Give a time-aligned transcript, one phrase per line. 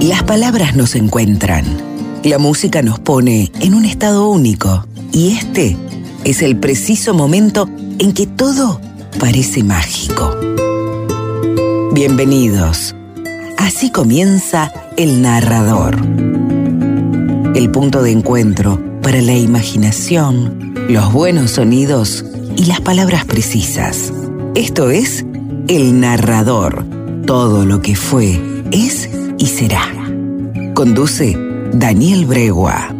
[0.00, 1.64] Las palabras nos encuentran.
[2.22, 4.86] La música nos pone en un estado único.
[5.10, 5.76] Y este
[6.24, 8.80] es el preciso momento en que todo
[9.18, 10.36] parece mágico.
[11.92, 12.94] Bienvenidos.
[13.56, 15.96] Así comienza El Narrador.
[17.54, 22.24] El punto de encuentro para la imaginación, los buenos sonidos
[22.54, 24.12] y las palabras precisas.
[24.54, 25.24] Esto es
[25.68, 26.84] El Narrador.
[27.26, 28.40] Todo lo que fue,
[28.70, 29.08] es
[29.38, 29.92] y será.
[30.74, 31.36] Conduce
[31.72, 32.95] Daniel Bregua.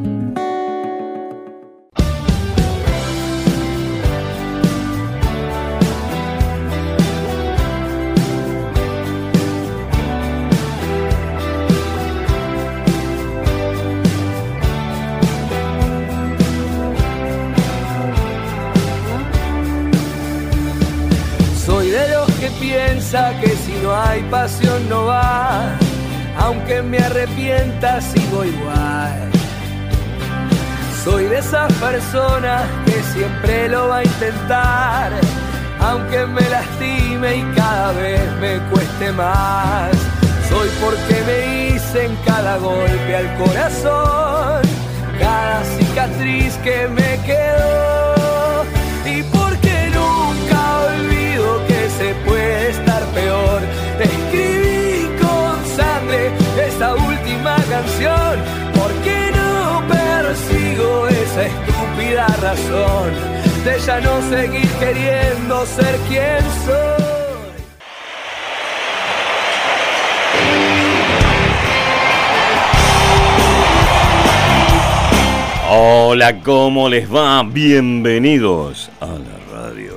[31.81, 35.13] Personas que siempre lo va a intentar,
[35.81, 39.91] aunque me lastime y cada vez me cueste más.
[40.49, 44.63] Soy porque me hice en cada golpe al corazón,
[45.19, 48.65] cada cicatriz que me quedó.
[49.05, 53.61] Y porque nunca olvido que se puede estar peor.
[54.01, 56.31] Escribí con sangre
[56.67, 58.43] esta última canción,
[61.37, 63.13] esa estúpida razón
[63.65, 67.07] de ya no seguir queriendo ser quien soy.
[75.69, 77.43] Hola, ¿cómo les va?
[77.43, 79.96] Bienvenidos a la radio.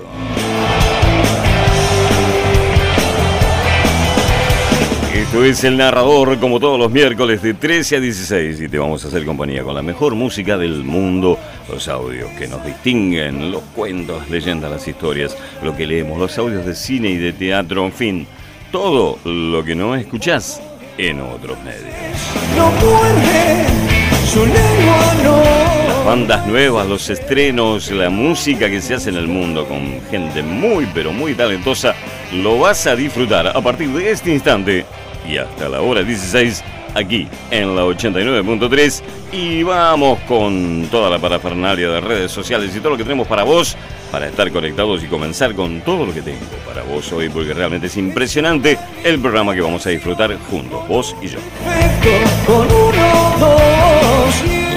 [5.29, 9.05] Esto es el narrador, como todos los miércoles de 13 a 16, y te vamos
[9.05, 11.37] a hacer compañía con la mejor música del mundo,
[11.69, 16.65] los audios que nos distinguen, los cuentos, leyendas, las historias, lo que leemos, los audios
[16.65, 18.27] de cine y de teatro, en fin,
[18.71, 20.63] todo lo que no escuchás
[20.97, 21.93] en otros medios.
[22.57, 23.67] No muerde
[24.33, 25.43] su lengua, no.
[25.89, 30.41] Las bandas nuevas, los estrenos, la música que se hace en el mundo con gente
[30.41, 31.93] muy pero muy talentosa,
[32.33, 34.85] lo vas a disfrutar a partir de este instante
[35.29, 36.63] y hasta la hora 16
[36.95, 39.01] aquí en la 89.3
[39.31, 43.43] y vamos con toda la parafernalia de redes sociales y todo lo que tenemos para
[43.43, 43.77] vos
[44.11, 47.87] para estar conectados y comenzar con todo lo que tengo para vos hoy porque realmente
[47.87, 51.37] es impresionante el programa que vamos a disfrutar juntos, vos y yo.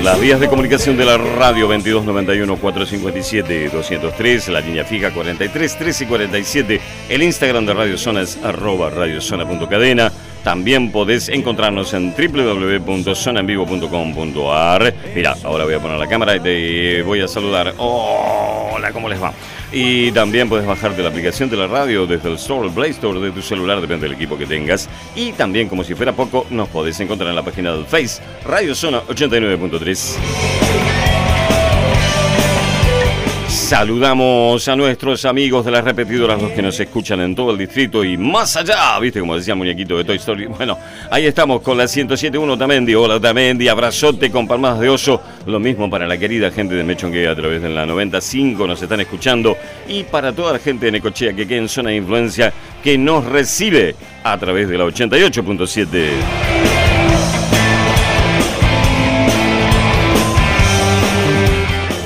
[0.03, 6.07] Las vías de comunicación de la radio 2291 457 203, la línea fija 43 13
[6.09, 10.13] 47, el Instagram de Radio Zona es arroba radiozona.cadena.
[10.45, 14.95] También podés encontrarnos en www.zonaenvivo.com.ar.
[15.15, 17.75] Mira, ahora voy a poner la cámara y te voy a saludar.
[17.79, 19.33] Hola, ¿cómo les va?
[19.73, 23.19] Y también puedes bajarte la aplicación de la radio desde el Store, el Play Store
[23.21, 24.89] de tu celular, depende del equipo que tengas.
[25.15, 28.75] Y también, como si fuera poco, nos podés encontrar en la página del Face, Radio
[28.75, 31.12] Zona 89.3.
[33.73, 38.05] Saludamos a nuestros amigos de las repetidoras, los que nos escuchan en todo el distrito
[38.05, 39.19] y más allá, ¿viste?
[39.19, 40.45] Como decía el muñequito de Toy Story.
[40.45, 40.77] Bueno,
[41.11, 42.95] ahí estamos con la 107.1 Tamendi.
[42.95, 45.23] Hola Tamendi, abrazote con palmadas de oso.
[45.47, 49.01] Lo mismo para la querida gente de Mechongue a través de la 95 nos están
[49.01, 49.57] escuchando.
[49.89, 52.53] Y para toda la gente de Necochea que queda en zona de influencia
[52.85, 56.82] que nos recibe a través de la 88.7.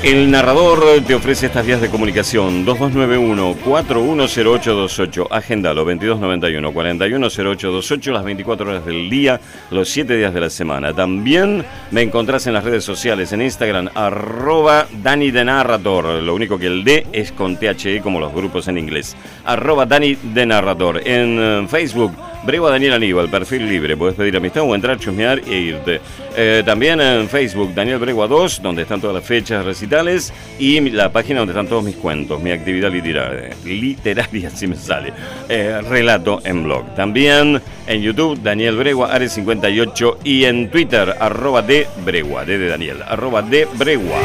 [0.03, 9.09] El narrador te ofrece estas vías de comunicación 2291-410828, agéndalo 2291-410828 las 24 horas del
[9.09, 9.41] día,
[9.71, 10.93] los 7 días de la semana.
[10.93, 16.59] También me encontrás en las redes sociales, en Instagram, arroba Dani de Narrator, lo único
[16.59, 21.01] que el D es con THE como los grupos en inglés, arroba Dani de Narrator.
[21.07, 22.11] En eh, Facebook,
[22.43, 25.99] Bregua Daniel Aníbal, perfil libre, puedes pedir amistad o entrar, chusmear e irte.
[26.35, 31.11] Eh, también en Facebook, Daniel Bregua 2, donde están todas las fechas recitales y la
[31.11, 35.11] página donde están todos mis cuentos, mi actividad literaria, literaria si me sale,
[35.49, 36.95] Eh, relato en blog.
[36.95, 42.69] También en YouTube, Daniel Bregua, Ares 58 y en Twitter, arroba de Bregua, D de
[42.69, 44.19] Daniel, arroba de Bregua.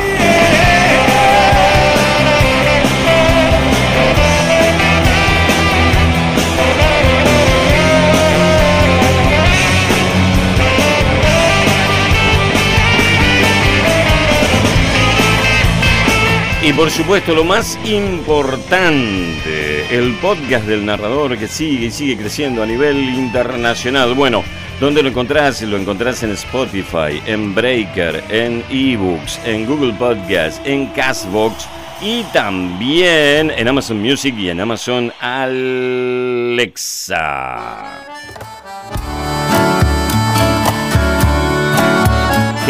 [16.76, 22.66] Por supuesto, lo más importante, el podcast del narrador que sigue y sigue creciendo a
[22.66, 24.14] nivel internacional.
[24.14, 24.42] Bueno,
[24.82, 25.62] ¿Dónde lo encontrás?
[25.62, 31.68] Lo encontrás en Spotify, en Breaker, en eBooks, en Google Podcast, en Castbox
[32.00, 36.72] y también en Amazon Music y en Amazon Alexa.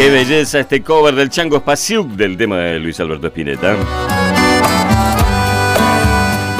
[0.03, 4.42] Qué belleza este cover del Chango Spasiuk del tema de Luis Alberto Spinetta.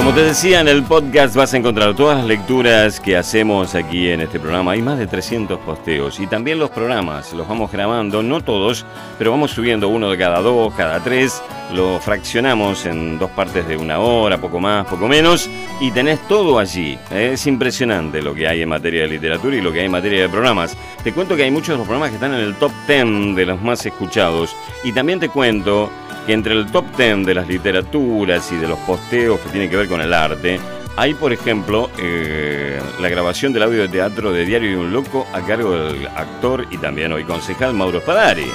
[0.03, 4.09] Como te decía, en el podcast vas a encontrar todas las lecturas que hacemos aquí
[4.09, 4.73] en este programa.
[4.73, 8.85] Hay más de 300 posteos y también los programas los vamos grabando, no todos,
[9.17, 11.41] pero vamos subiendo uno de cada dos, cada tres.
[11.73, 16.59] Lo fraccionamos en dos partes de una hora, poco más, poco menos, y tenés todo
[16.59, 16.99] allí.
[17.09, 20.23] Es impresionante lo que hay en materia de literatura y lo que hay en materia
[20.23, 20.75] de programas.
[21.01, 23.45] Te cuento que hay muchos de los programas que están en el top 10 de
[23.45, 24.53] los más escuchados
[24.83, 25.89] y también te cuento
[26.25, 29.77] que entre el top 10 de las literaturas y de los posteos que tienen que
[29.77, 30.59] ver con el arte,
[30.95, 35.25] hay, por ejemplo, eh, la grabación del audio de teatro de Diario de un Loco
[35.33, 38.45] a cargo del actor y también hoy concejal Mauro Spadari.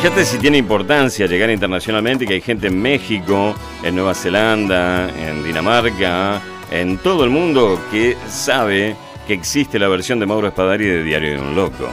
[0.00, 5.42] Fíjate si tiene importancia llegar internacionalmente, que hay gente en México, en Nueva Zelanda, en
[5.42, 6.40] Dinamarca,
[6.70, 8.96] en todo el mundo que sabe
[9.26, 11.88] que existe la versión de Mauro Spadari de Diario de un Loco.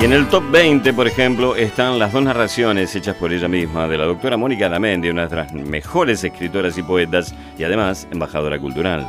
[0.00, 3.88] Y en el top 20, por ejemplo, están las dos narraciones hechas por ella misma
[3.88, 8.60] de la doctora Mónica Damendi, una de las mejores escritoras y poetas y además embajadora
[8.60, 9.04] cultural.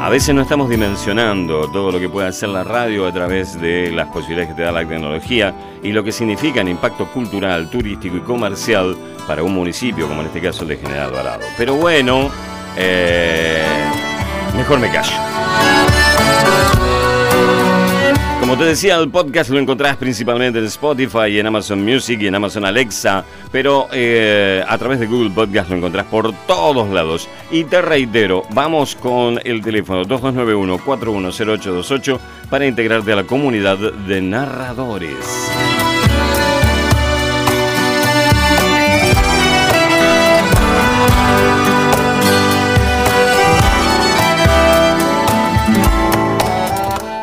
[0.00, 3.92] A veces no estamos dimensionando todo lo que puede hacer la radio a través de
[3.92, 8.16] las posibilidades que te da la tecnología y lo que significa en impacto cultural, turístico
[8.16, 8.96] y comercial
[9.28, 11.44] para un municipio, como en este caso el de General Varado.
[11.56, 12.28] Pero bueno,
[12.76, 13.62] eh,
[14.56, 15.91] mejor me callo.
[18.52, 22.26] Como te decía, el podcast lo encontrás principalmente en Spotify y en Amazon Music y
[22.26, 27.30] en Amazon Alexa, pero eh, a través de Google Podcast lo encontrás por todos lados.
[27.50, 32.18] Y te reitero, vamos con el teléfono 2291-410828
[32.50, 35.16] para integrarte a la comunidad de narradores.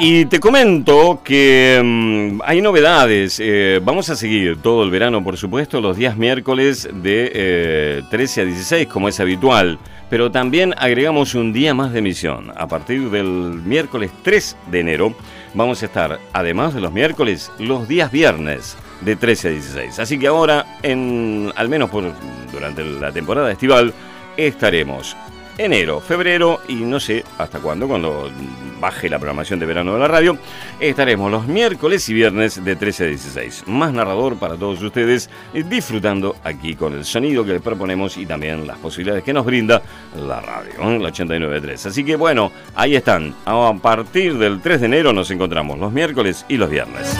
[0.01, 3.37] Y te comento que mm, hay novedades.
[3.43, 8.43] Eh, vamos a seguir todo el verano, por supuesto, los días miércoles de 13 eh,
[8.43, 9.77] a 16, como es habitual.
[10.09, 12.49] Pero también agregamos un día más de emisión.
[12.55, 15.13] A partir del miércoles 3 de enero
[15.53, 19.99] vamos a estar, además de los miércoles, los días viernes de 13 a 16.
[19.99, 22.05] Así que ahora, en, al menos por,
[22.53, 23.93] durante la temporada estival,
[24.37, 25.17] estaremos
[25.59, 28.31] enero, febrero y no sé hasta cuándo, cuando
[28.79, 30.37] baje la programación de verano de la radio,
[30.79, 33.63] estaremos los miércoles y viernes de 13 a 16.
[33.67, 38.65] Más narrador para todos ustedes, disfrutando aquí con el sonido que les proponemos y también
[38.65, 39.81] las posibilidades que nos brinda
[40.15, 40.99] la radio, ¿eh?
[40.99, 41.87] la 89.3.
[41.87, 43.35] Así que bueno, ahí están.
[43.45, 47.17] A partir del 3 de enero nos encontramos los miércoles y los viernes.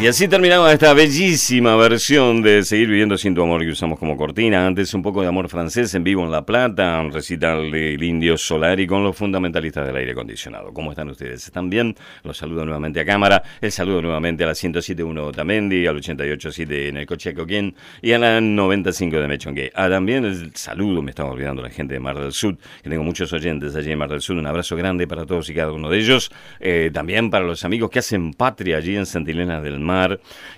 [0.00, 4.16] Y así terminamos esta bellísima versión de Seguir viviendo sin tu amor que usamos como
[4.16, 4.64] cortina.
[4.64, 8.38] Antes un poco de amor francés en vivo en La Plata, un recital del Indio
[8.38, 10.72] Solari con los fundamentalistas del aire acondicionado.
[10.72, 11.44] ¿Cómo están ustedes?
[11.44, 11.96] ¿Están bien?
[12.22, 13.42] Los saludo nuevamente a cámara.
[13.60, 18.20] El saludo nuevamente a la 107.1 Otamendi, al 88.7 en el coche Coquín y a
[18.20, 19.72] la 95 de Mechongue.
[19.74, 23.02] Ah, también el saludo, me estaba olvidando la gente de Mar del Sur, que tengo
[23.02, 24.36] muchos oyentes allí en Mar del Sur.
[24.36, 26.30] Un abrazo grande para todos y cada uno de ellos.
[26.60, 29.87] Eh, también para los amigos que hacen patria allí en Santilena del mar.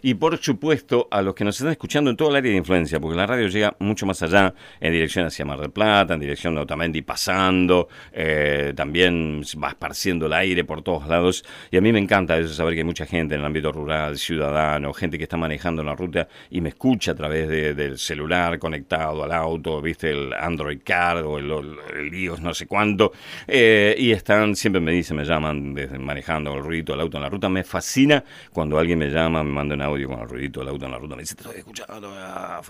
[0.02, 2.98] Y por supuesto, a los que nos están escuchando en todo el área de influencia,
[3.00, 6.54] porque la radio llega mucho más allá, en dirección hacia Mar del Plata, en dirección
[6.54, 11.44] de Otamendi pasando, eh, también va esparciendo el aire por todos lados.
[11.70, 14.18] Y a mí me encanta eso, saber que hay mucha gente en el ámbito rural,
[14.18, 19.24] ciudadano, gente que está manejando la ruta y me escucha a través del celular conectado
[19.24, 21.50] al auto, viste, el Android Car o el,
[21.96, 23.12] el iOS no sé cuánto.
[23.46, 27.28] Eh, y están, siempre me dicen, me llaman manejando el ruido del auto en la
[27.28, 27.48] ruta.
[27.48, 28.22] Me fascina
[28.52, 30.98] cuando alguien me llama me manda un audio con el ruidito del auto en la
[30.98, 32.12] ruta, me dice, te estoy escuchando.
[32.16, 32.62] Ah,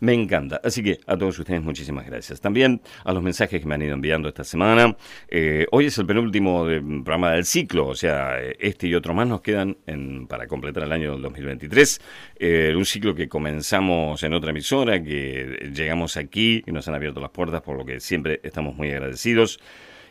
[0.00, 0.60] me encanta.
[0.62, 2.40] Así que a todos ustedes muchísimas gracias.
[2.40, 4.96] También a los mensajes que me han ido enviando esta semana.
[5.28, 6.64] Eh, hoy es el penúltimo
[7.04, 9.76] programa del ciclo, o sea, este y otro más nos quedan
[10.28, 12.00] para completar el año del 2023.
[12.36, 17.20] Eh, un ciclo que comenzamos en otra emisora, que llegamos aquí y nos han abierto
[17.20, 19.60] las puertas, por lo que siempre estamos muy agradecidos.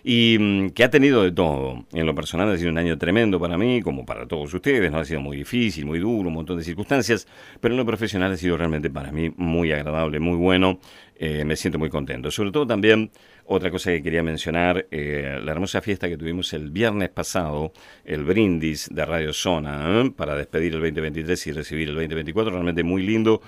[0.04, 1.86] Y mm, que ha tenido de todo.
[1.94, 5.00] En lo personal ha sido un año tremendo para mí, como para todos ustedes, ¿no?
[5.00, 7.28] Ha sido muy difícil, muy duro, un montón de circunstancias,
[7.60, 10.80] pero en lo profesional ha sido realmente para mí muy agradable, muy bueno.
[11.20, 12.30] Eh, me siento muy contento.
[12.30, 13.10] Sobre todo también,
[13.46, 17.74] otra cosa que quería mencionar, eh, la hermosa fiesta que tuvimos el viernes pasado,
[18.06, 20.12] el brindis de Radio Zona, ¿eh?
[20.16, 23.42] para despedir el 2023 y recibir el 2024, realmente muy lindo,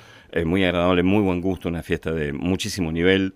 [0.46, 3.34] muy agradable, muy buen gusto, una fiesta de muchísimo nivel.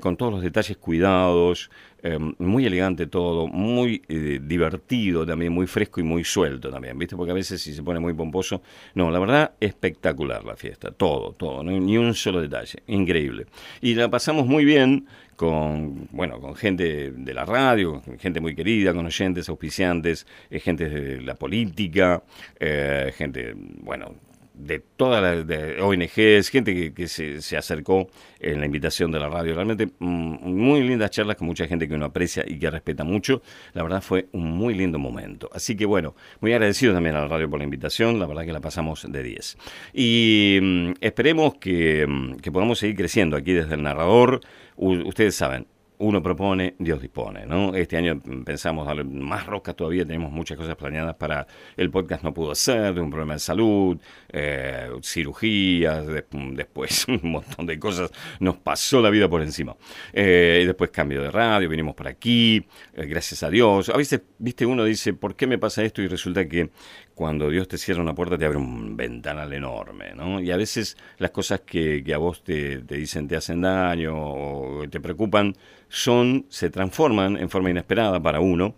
[0.00, 1.70] con todos los detalles cuidados,
[2.02, 7.16] Em, muy elegante todo, muy eh, divertido también, muy fresco y muy suelto también, ¿viste?
[7.16, 8.62] Porque a veces si se pone muy pomposo,
[8.94, 13.46] no, la verdad, espectacular la fiesta, todo, todo, ni un solo detalle, increíble.
[13.80, 18.92] Y la pasamos muy bien con, bueno, con gente de la radio, gente muy querida,
[18.92, 22.22] con oyentes, auspiciantes, eh, gente de la política,
[22.60, 24.14] eh, gente, bueno,
[24.56, 28.08] de todas las ONGs, gente que, se, acercó
[28.40, 29.54] en la invitación de la radio.
[29.54, 33.42] Realmente mm, muy lindas charlas con mucha gente que uno aprecia y que respeta mucho.
[33.74, 35.50] La verdad fue un muy lindo momento.
[35.52, 38.18] Así que bueno, muy agradecido también a la radio por la invitación.
[38.18, 39.58] La verdad que la pasamos de 10.
[39.92, 44.40] Y mm, esperemos que, mm, que, podamos seguir creciendo aquí desde el narrador.
[44.76, 45.66] ustedes saben,
[45.98, 47.74] uno propone, Dios dispone, ¿no?
[47.74, 52.34] Este año pensamos darle más roscas todavía, tenemos muchas cosas planeadas para el podcast no
[52.34, 53.98] pudo ser, de un problema de salud,
[54.30, 58.10] eh, cirugías, después un montón de cosas,
[58.40, 59.76] nos pasó la vida por encima.
[60.12, 63.88] Eh, y después cambio de radio, vinimos por aquí, eh, gracias a Dios.
[63.88, 66.02] A veces, viste, uno dice, ¿por qué me pasa esto?
[66.02, 66.70] Y resulta que
[67.16, 70.38] cuando Dios te cierra una puerta te abre un ventanal enorme, ¿no?
[70.38, 74.86] Y a veces las cosas que, a vos te, te, dicen te hacen daño o
[74.90, 75.54] te preocupan
[75.88, 78.74] son, se transforman en forma inesperada para uno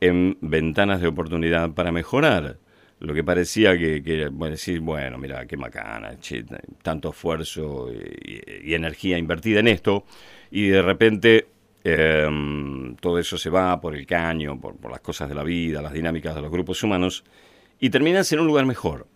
[0.00, 2.58] en ventanas de oportunidad para mejorar.
[2.98, 6.16] Lo que parecía que, que bueno, decir, bueno, mira, qué macana,
[6.82, 10.04] tanto esfuerzo y, energía invertida en esto,
[10.50, 11.46] y de repente
[11.84, 15.80] em, todo eso se va por el caño, por, por las cosas de la vida,
[15.82, 17.22] las dinámicas de los grupos humanos,
[17.80, 19.06] y terminas en un lugar mejor,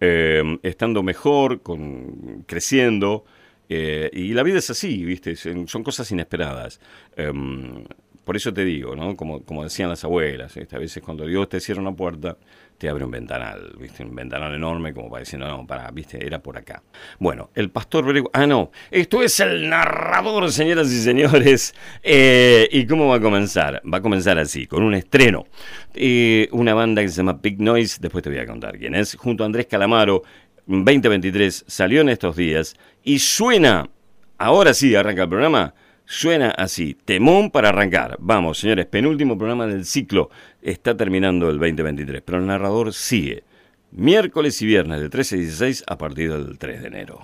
[0.00, 3.24] eh, estando mejor, con, creciendo.
[3.68, 5.34] Eh, y la vida es así, ¿viste?
[5.36, 6.80] Son cosas inesperadas.
[7.16, 7.84] Em,
[8.26, 9.14] por eso te digo, ¿no?
[9.14, 12.36] Como, como decían las abuelas, a veces cuando Dios te cierra una puerta,
[12.76, 14.02] te abre un ventanal, ¿viste?
[14.02, 16.26] Un ventanal enorme como para decir, no, no, para, ¿viste?
[16.26, 16.82] Era por acá.
[17.20, 21.72] Bueno, el pastor Ah, no, esto es el narrador, señoras y señores.
[22.02, 23.80] Eh, ¿Y cómo va a comenzar?
[23.86, 25.46] Va a comenzar así, con un estreno.
[25.94, 29.14] Eh, una banda que se llama Big Noise, después te voy a contar quién es,
[29.14, 30.24] junto a Andrés Calamaro.
[30.66, 33.88] 2023 salió en estos días y suena,
[34.36, 35.74] ahora sí arranca el programa,
[36.08, 38.16] Suena así, temón para arrancar.
[38.20, 40.30] Vamos, señores, penúltimo programa del ciclo.
[40.62, 43.42] Está terminando el 2023, pero el narrador sigue.
[43.90, 47.20] Miércoles y viernes de 13 a 16 a partir del 3 de enero.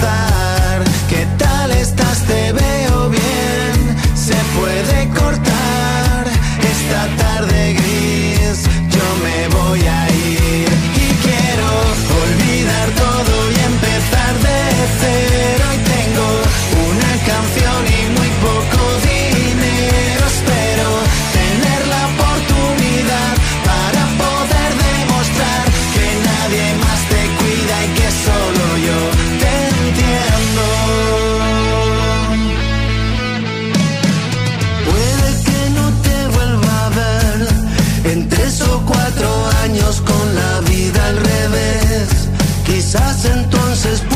[0.00, 0.27] I
[43.78, 44.07] says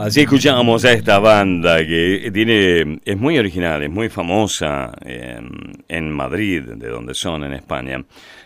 [0.00, 6.10] Así escuchamos a esta banda que tiene es muy original, es muy famosa en, en
[6.10, 8.02] Madrid, de donde son, en España.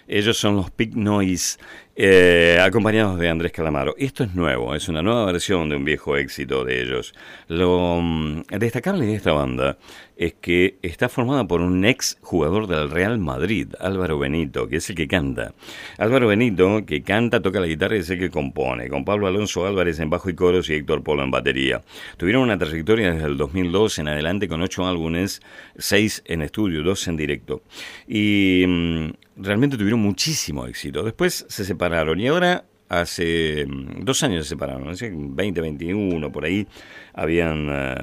[0.06, 1.58] Ellos son los Pig Noise
[1.96, 3.94] eh, acompañados de Andrés Calamaro.
[3.96, 7.14] Esto es nuevo, es una nueva versión de un viejo éxito de ellos.
[7.46, 9.78] Lo mm, destacable de esta banda
[10.16, 14.90] es que está formada por un ex jugador del Real Madrid, Álvaro Benito, que es
[14.90, 15.54] el que canta.
[15.98, 19.64] Álvaro Benito, que canta, toca la guitarra y es el que compone, con Pablo Alonso
[19.66, 21.82] Álvarez en bajo y coros y Héctor Polo en batería.
[22.16, 25.42] Tuvieron una trayectoria desde el 2002 en adelante con ocho álbumes,
[25.78, 27.62] seis en estudio, dos en directo.
[28.08, 31.02] Y mm, realmente tuvieron muchísimo éxito.
[31.02, 36.66] Después se separaron y ahora hace mm, dos años se separaron, hace 2021 por ahí
[37.12, 37.94] habían, eh,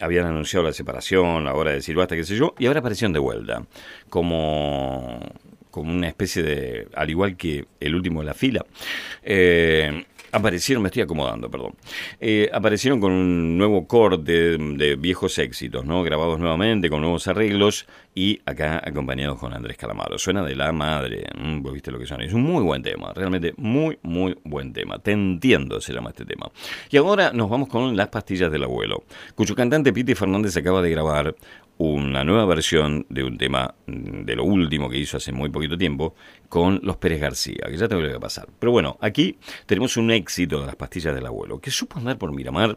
[0.00, 3.12] habían anunciado la separación, la hora de decir basta, qué sé yo, y ahora aparecieron
[3.12, 3.64] de vuelta
[4.08, 5.20] como,
[5.70, 8.64] como una especie de, al igual que el último de la fila.
[9.22, 11.74] Eh, aparecieron, me estoy acomodando, perdón,
[12.20, 16.02] eh, aparecieron con un nuevo corte de, viejos éxitos, ¿no?
[16.02, 20.18] Grabados nuevamente, con nuevos arreglos y acá acompañados con Andrés Calamaro.
[20.18, 21.24] Suena de la madre,
[21.60, 22.24] vos viste lo que suena.
[22.24, 24.98] Es un muy buen tema, realmente muy, muy buen tema.
[24.98, 26.50] Te entiendo, se llama este tema.
[26.90, 30.90] Y ahora nos vamos con Las pastillas del abuelo, cuyo cantante Piti Fernández acaba de
[30.90, 31.34] grabar
[31.78, 35.78] una nueva versión de un tema mm, de lo último que hizo hace muy poquito
[35.78, 36.14] tiempo
[36.48, 38.48] con los Pérez García, que ya te voy a pasar.
[38.58, 42.32] Pero bueno, aquí tenemos un éxito de las pastillas del abuelo, que supo andar por
[42.32, 42.76] Miramar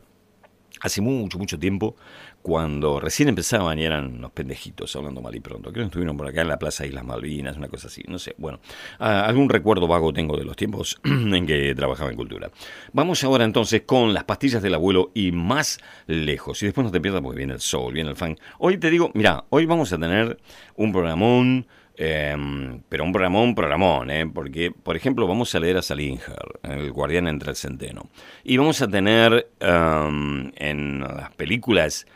[0.81, 1.95] hace mucho, mucho tiempo,
[2.41, 5.71] cuando recién empezaban y eran unos pendejitos, hablando mal y pronto.
[5.71, 8.35] Creo que estuvieron por acá en la Plaza Islas Malvinas, una cosa así, no sé.
[8.37, 8.59] Bueno,
[8.99, 12.51] algún recuerdo vago tengo de los tiempos en que trabajaba en cultura.
[12.93, 16.61] Vamos ahora entonces con las pastillas del abuelo y más lejos.
[16.63, 18.37] Y después no te pierdas porque viene el sol, viene el fan.
[18.59, 20.37] Hoy te digo, mira, hoy vamos a tener
[20.75, 21.67] un programón.
[21.97, 24.25] Em, pero un programón, programón, ¿eh?
[24.25, 28.09] porque, por ejemplo, vamos a leer a Salinger, El guardián entre el centeno.
[28.43, 32.07] Y vamos a tener em, en las películas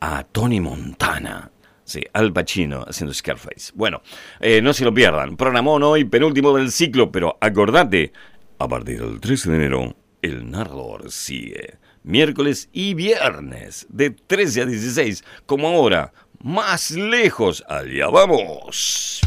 [0.00, 1.50] a Tony Montana.
[1.84, 3.72] Sí, Al Pacino haciendo Scarface.
[3.74, 4.02] Bueno,
[4.40, 5.36] eh, no se lo pierdan.
[5.36, 8.12] Programón hoy, penúltimo del ciclo, pero acordate,
[8.58, 11.78] a partir del 13 de enero, el narrador sigue.
[12.02, 17.64] Miércoles y viernes, de 13 a 16, como ahora, más lejos.
[17.68, 19.20] Allá vamos.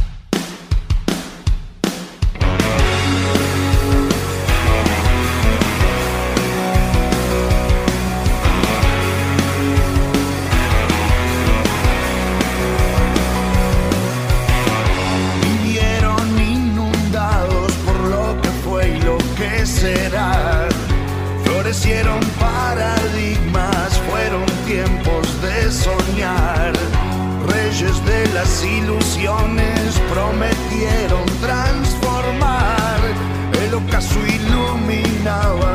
[34.26, 34.56] El
[35.26, 35.69] ocaso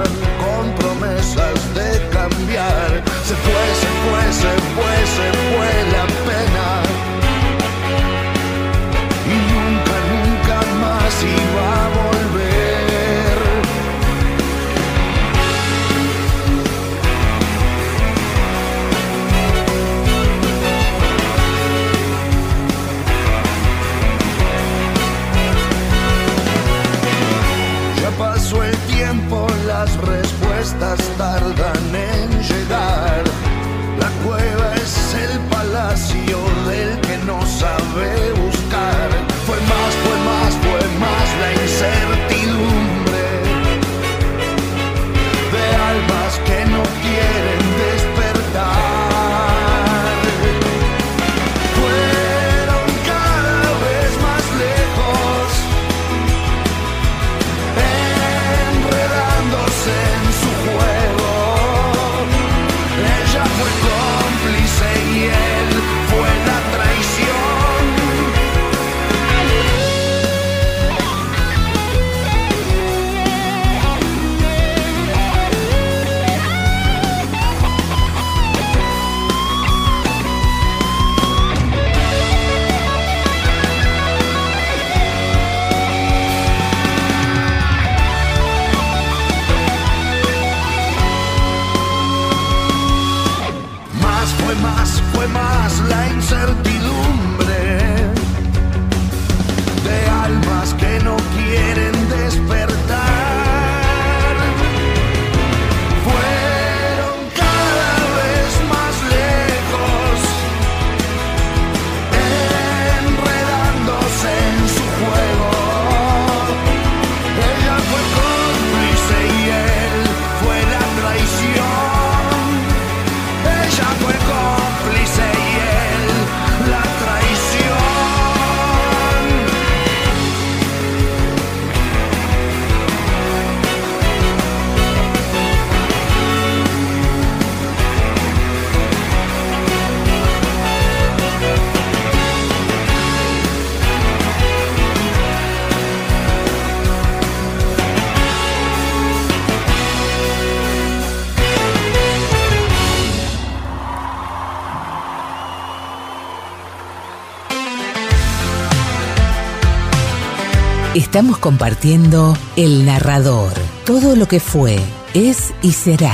[161.15, 163.53] Estamos compartiendo El Narrador,
[163.87, 164.81] todo lo que fue,
[165.15, 166.13] es y será.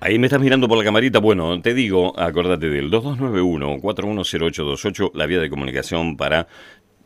[0.00, 1.18] Ahí me estás mirando por la camarita.
[1.18, 6.48] Bueno, te digo, acordate del 2291-410828, la vía de comunicación para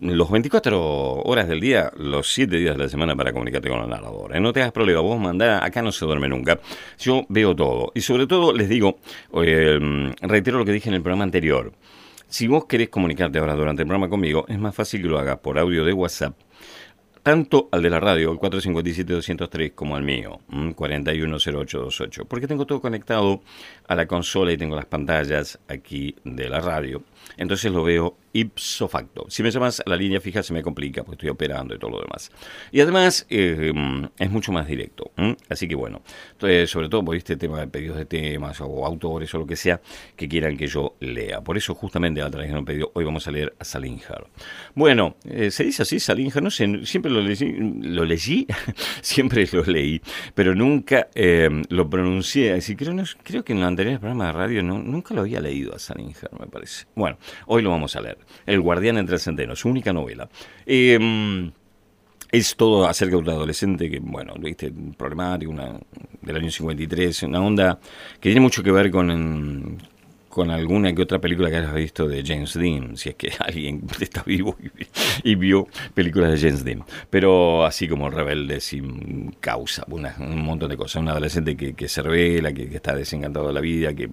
[0.03, 3.89] los 24 horas del día, los 7 días de la semana para comunicarte con el
[3.89, 4.35] narrador.
[4.35, 4.41] ¿eh?
[4.41, 6.59] No te hagas problema, vos mandá, acá no se duerme nunca.
[6.99, 7.93] Yo veo todo.
[7.95, 8.99] Y sobre todo les digo,
[9.43, 11.73] eh, reitero lo que dije en el programa anterior.
[12.29, 15.39] Si vos querés comunicarte ahora durante el programa conmigo, es más fácil que lo hagas
[15.39, 16.35] por audio de WhatsApp
[17.23, 20.41] tanto al de la radio, el 457-203, como al mío,
[20.75, 23.43] 410828, porque tengo todo conectado
[23.87, 27.03] a la consola y tengo las pantallas aquí de la radio.
[27.37, 29.27] Entonces lo veo ipso facto.
[29.29, 31.91] Si me llamas a la línea fija se me complica, porque estoy operando y todo
[31.91, 32.31] lo demás.
[32.71, 33.73] Y además eh,
[34.19, 35.11] es mucho más directo.
[35.49, 39.33] Así que bueno, entonces, sobre todo por este tema de pedidos de temas o autores
[39.35, 39.81] o lo que sea
[40.17, 41.41] que quieran que yo lea.
[41.41, 44.27] Por eso justamente a través de un pedido hoy vamos a leer a Salinger.
[44.75, 47.37] Bueno, eh, se dice así Salinger, no sé, siempre lo leí,
[47.83, 48.47] lo leí
[49.03, 50.01] siempre lo leí,
[50.35, 52.53] pero nunca eh, lo pronuncié.
[52.53, 55.41] Así, creo, no, creo que en el anterior programa de radio no, nunca lo había
[55.41, 56.87] leído a Salinger, me parece.
[56.95, 57.12] Bueno,
[57.47, 58.19] hoy lo vamos a leer.
[58.47, 60.29] El guardián entre el centeno, su única novela.
[60.67, 61.51] Em,
[62.31, 65.79] es todo acerca de un adolescente que, bueno, viste, problemático, una,
[66.23, 67.79] del año 53, una onda
[68.15, 69.79] que tiene mucho que ver con,
[70.33, 73.83] con alguna que otra película que hayas visto de James Dean, si es que alguien
[74.01, 74.57] está vivo
[75.23, 76.85] y, vio películas de James Dean.
[77.11, 81.03] Pero así como rebelde, sin causa, un montón de cosas.
[81.03, 84.09] Un adolescente que, que se revela, que, está desencantado de la vida, que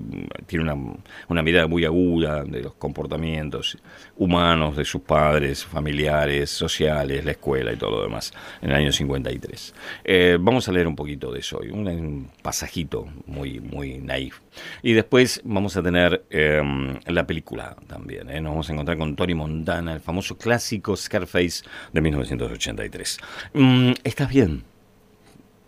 [0.46, 0.94] tiene una,
[1.30, 3.78] una, mirada muy aguda de los comportamientos
[4.18, 8.92] humanos de sus padres, familiares, sociales, la escuela y todo lo demás, en el año
[8.92, 9.74] 53.
[10.04, 14.40] Eh, vamos a leer un poquito de eso hoy, un, pasajito muy, muy naif.
[14.84, 18.30] Y después vamos a tener Em, la película también.
[18.30, 18.42] ¿eh?
[18.42, 23.20] Nos vamos a encontrar con Tony Montana, el famoso clásico Scarface de 1983.
[23.54, 24.64] Mm, ¿Estás bien?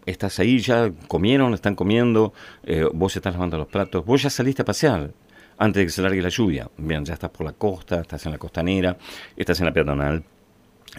[0.06, 0.60] ¿Estás ahí?
[0.60, 1.54] ¿Ya comieron?
[1.54, 2.34] ¿Están comiendo?
[2.63, 4.06] Eh, ¿Vos estás lavando los platos?
[4.06, 5.12] ¿Vos ya saliste a pasear?
[5.58, 6.69] Antes de que se largue la lluvia.
[6.77, 8.97] Bien, ya estás por la costa, estás en la costanera,
[9.36, 10.23] estás en la peatonal,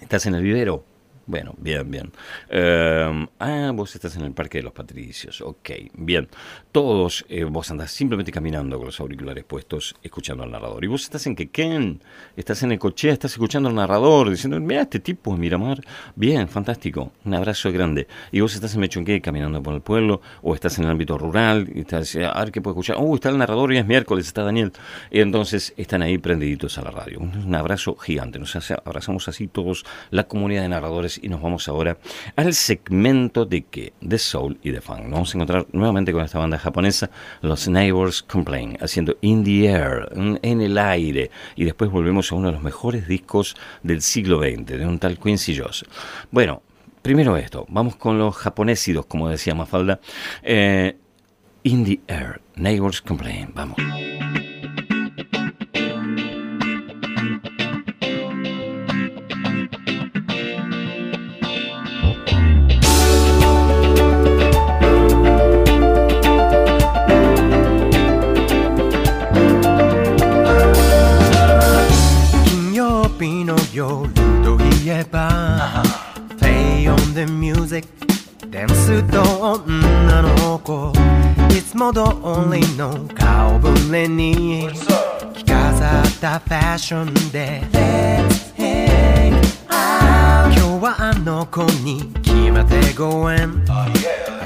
[0.00, 0.84] estás en el vivero
[1.26, 2.12] bueno, bien, bien.
[2.48, 5.40] Em, ah, vos estás en el Parque de los Patricios.
[5.40, 6.28] Ok, bien.
[6.72, 10.84] Todos, eh, vos andás simplemente caminando con los auriculares puestos, escuchando al narrador.
[10.84, 12.00] Y vos estás en Quequén,
[12.36, 15.80] estás en el coche, estás escuchando al narrador, diciendo, mira, este tipo Miramar.
[16.16, 17.12] Bien, fantástico.
[17.24, 18.08] Un abrazo grande.
[18.30, 21.70] Y vos estás en Mechonqué, caminando por el pueblo, o estás en el ámbito rural,
[21.74, 22.96] y estás, a ver qué puedo escuchar.
[22.98, 24.72] Oh, está el narrador y es miércoles, está Daniel.
[25.10, 27.20] Y entonces están ahí prendiditos a la radio.
[27.20, 28.38] Un, abrazo gigante.
[28.38, 31.98] Nos abrazamos así todos, la comunidad de narradores y nos vamos ahora
[32.36, 35.00] al segmento de que de soul y de funk.
[35.00, 39.66] Nos vamos a encontrar nuevamente con esta banda japonesa, los Neighbors Complain, haciendo In the
[39.66, 44.38] Air, en el aire, y después volvemos a uno de los mejores discos del siglo
[44.40, 45.84] XX, de un tal Quincy Jones.
[46.30, 46.62] Bueno,
[47.02, 50.00] primero esto, vamos con los japonésidos, como decía Mafalda.
[50.42, 50.96] Eh,
[51.64, 53.76] in the Air, Neighbors Complain, vamos.
[75.04, 77.88] Play on the music.
[78.50, 80.92] ダンスと女の子。
[81.50, 82.00] いつも通
[82.52, 84.68] りの顔ぶれに
[85.34, 87.62] 着飾ったファッションで。
[87.72, 89.32] Let's hang
[89.68, 93.64] out 今日はあの子に決まってご縁。
[93.66, 93.88] は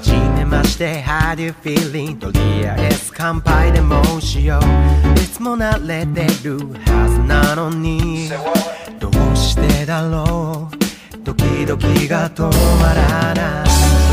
[0.01, 1.03] じめまして。
[1.03, 4.63] How do you feeling とりあえず乾杯でもしよう。
[5.21, 6.59] いつも慣れてる
[6.91, 8.31] はずなのに。
[8.99, 11.19] どうしてだろう。
[11.23, 14.06] ドキドキが止まらない。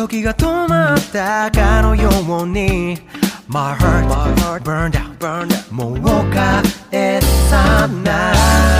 [0.00, 2.96] 時が止まったかのように
[3.46, 5.70] My heart, my heart burned out, burned out.
[5.70, 8.79] もう帰さない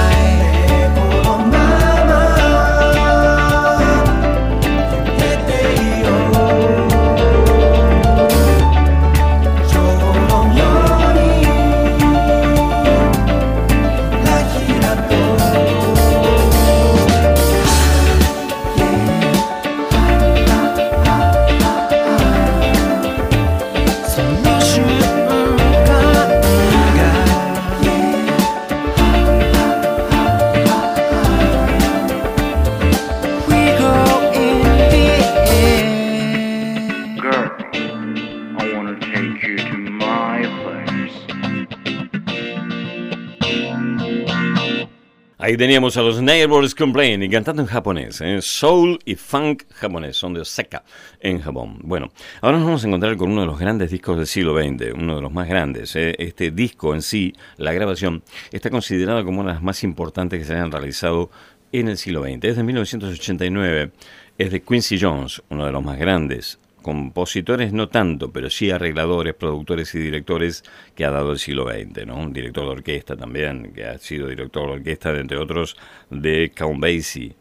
[45.50, 48.38] Ahí teníamos a los Neighbors Complain y cantando en japonés, ¿eh?
[48.40, 50.84] soul y funk japonés, son de Osaka
[51.18, 51.80] en Japón.
[51.82, 54.94] Bueno, ahora nos vamos a encontrar con uno de los grandes discos del siglo XX,
[54.94, 55.96] uno de los más grandes.
[55.96, 56.14] ¿eh?
[56.20, 60.44] Este disco en sí, la grabación, está considerado como una de las más importantes que
[60.44, 61.30] se hayan realizado
[61.72, 62.44] en el siglo XX.
[62.44, 63.90] Es de 1989,
[64.38, 66.60] es de Quincy Jones, uno de los más grandes.
[66.82, 70.64] Compositores no tanto, pero sí arregladores, productores y directores
[70.94, 72.16] que ha dado el siglo XX, ¿no?
[72.16, 75.76] Un director de orquesta también, que ha sido director de orquesta, entre otros,
[76.10, 77.34] de Count Basie,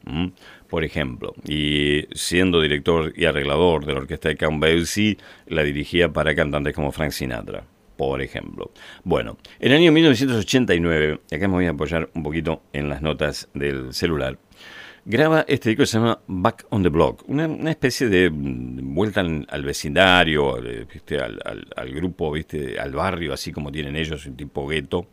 [0.67, 1.33] por ejemplo.
[1.47, 6.73] Y siendo director y arreglador de la orquesta de Count Basie, la dirigía para cantantes
[6.73, 7.63] como Frank Sinatra
[7.99, 8.71] por ejemplo.
[9.03, 13.01] Bueno, en el año 1989, y acá me voy a apoyar un poquito en las
[13.01, 14.37] notas del celular,
[15.05, 19.63] graba este disco que se llama Back on the Block, una, especie de vuelta al,
[19.63, 21.19] vecindario, al, ¿viste?
[21.19, 22.79] Al, grupo, ¿viste?
[22.79, 25.07] al barrio, así como tienen ellos, un tipo gueto,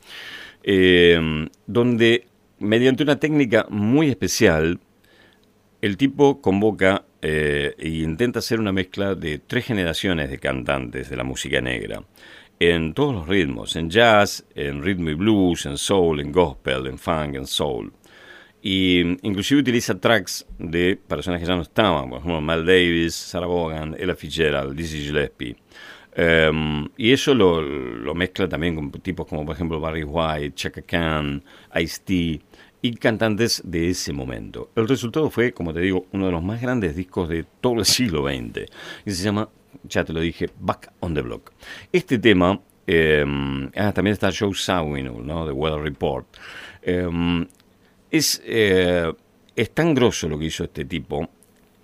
[0.62, 2.26] eh, donde
[2.58, 4.80] mediante una técnica muy especial,
[5.82, 11.24] el tipo convoca e intenta hacer una mezcla de tres generaciones de cantantes de la
[11.24, 12.02] música negra,
[12.58, 16.98] en todos los ritmos, en jazz, en rhythm y blues, en soul, en gospel, en
[16.98, 17.92] funk, en soul.
[18.68, 23.46] Y inclusive utiliza tracks de personas que ya no estaban, por ejemplo, Mal Davis, Sarah
[23.46, 25.54] Vaughan, Ella Fitzgerald, Dizzy Gillespie.
[26.16, 30.82] Em, y eso lo, lo mezcla también con tipos como, por ejemplo, Barry White, Chaka
[30.82, 31.44] Khan,
[31.76, 32.40] Ice-T
[32.82, 34.72] y cantantes de ese momento.
[34.74, 37.84] El resultado fue, como te digo, uno de los más grandes discos de todo el
[37.84, 38.68] siglo XX.
[39.04, 39.48] Y se llama,
[39.84, 41.52] ya te lo dije, Back on the Block.
[41.92, 45.46] Este tema, em, ah, también está Joe Zawinul, ¿no?
[45.46, 46.26] The Weather Report.
[46.82, 47.46] Em,
[48.16, 49.12] es, eh,
[49.54, 51.28] es tan grosso lo que hizo este tipo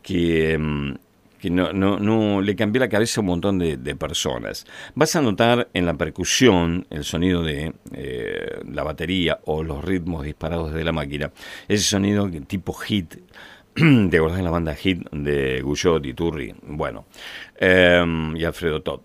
[0.03, 0.95] que, mm,
[1.40, 4.64] que no, no, no le cambió la cabeza a un montón de, personas.
[4.95, 10.25] Vas a notar en la percusión el sonido de eh, la batería o los ritmos
[10.25, 11.33] disparados de la máquina,
[11.68, 13.16] ese sonido tipo hit.
[13.75, 16.55] ¿Te acordás de la banda Hit de Guyot y Turri?
[16.62, 17.07] Bueno,
[17.57, 19.01] em, y Alfredo Todd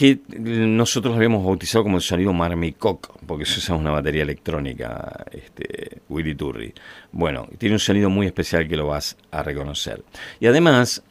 [0.00, 5.26] que nosotros lo habíamos bautizado como el sonido Marmicoc, porque se usa una batería electrónica,
[5.30, 6.72] este, Willy Turri.
[7.12, 10.02] Bueno, tiene un sonido muy especial que lo vas a reconocer.
[10.40, 11.02] Y además,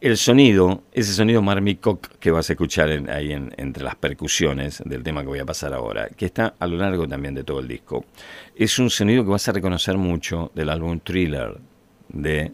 [0.00, 5.04] el sonido, ese sonido Marmicoc que vas a escuchar ahí en- entre las percusiones del
[5.04, 7.68] tema que voy a pasar ahora, que está a lo largo también de todo el
[7.68, 8.06] disco,
[8.56, 11.56] es un sonido que vas a reconocer mucho del álbum Thriller
[12.08, 12.50] de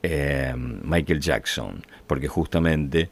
[0.00, 3.10] eh, Michael Jackson, porque justamente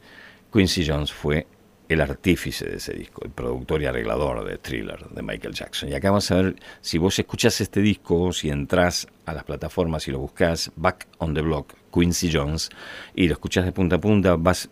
[0.53, 1.49] Quincy Jones fue
[1.89, 5.89] el artífice de ese disco, el productor y arreglador de Thriller de Michael Jackson.
[5.89, 10.07] Y acá vas a ver, si vos escuchás este disco, si entras a las plataformas
[10.09, 12.71] y lo buscas, Back on the Block, Quincy Jones,
[13.15, 14.69] y lo escuchás de punta a punta, vas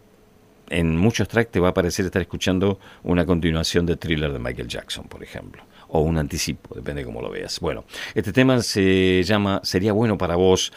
[0.71, 4.69] en muchos tracks te va a parecer estar escuchando una continuación de Thriller de Michael
[4.69, 7.61] Jackson, por ejemplo, o un anticipo, depende de cómo lo veas.
[7.61, 10.73] Bueno, este tema se llama Sería bueno para vos,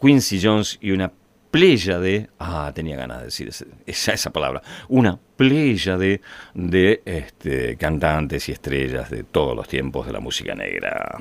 [0.00, 1.12] Quincy Jones y una
[1.56, 3.48] playa de, ah, tenía ganas de decir
[3.86, 6.20] esa, esa palabra, una playa de,
[6.52, 11.16] de este, cantantes y estrellas de todos los tiempos de la música negra.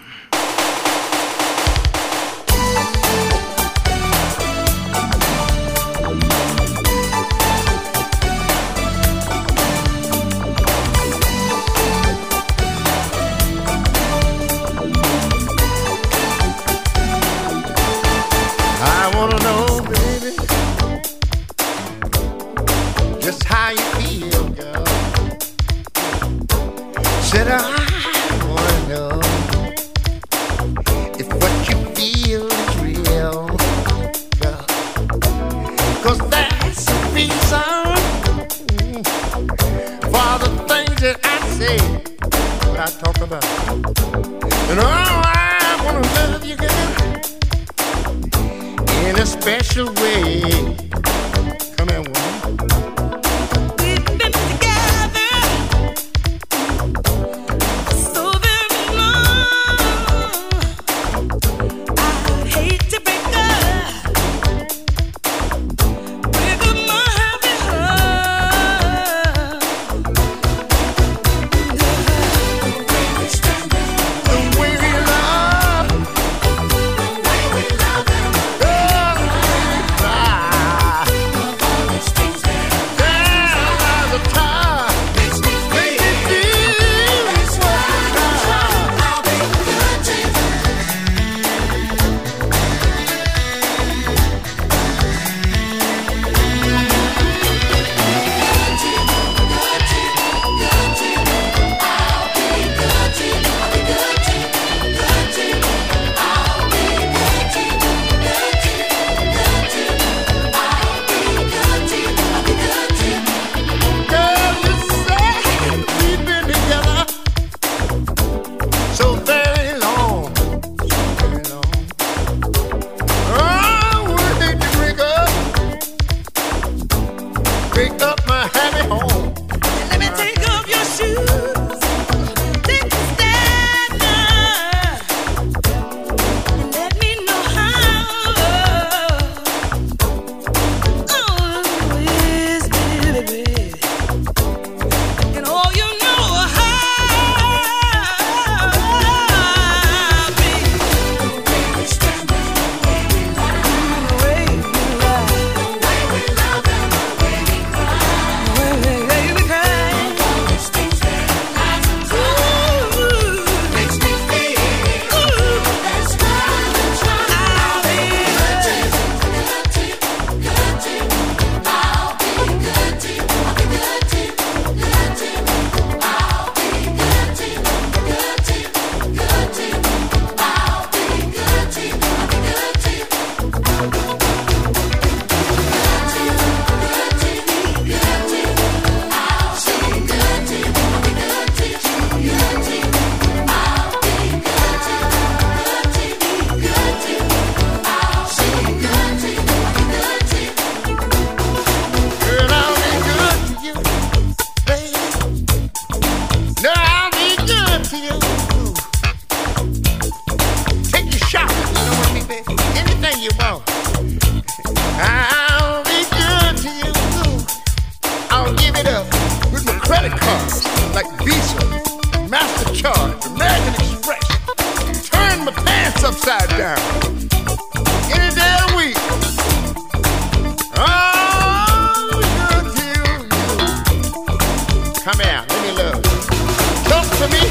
[235.26, 235.46] You.
[235.48, 236.06] Come here, let me love.
[236.06, 236.90] you.
[236.90, 237.42] Talk to me.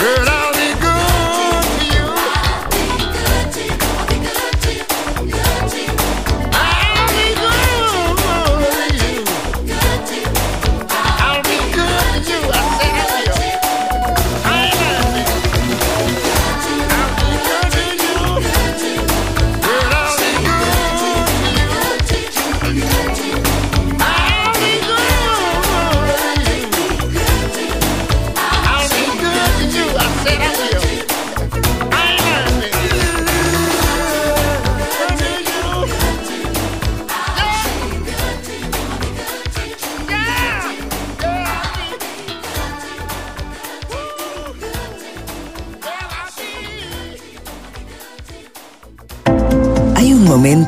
[0.00, 0.31] Girl,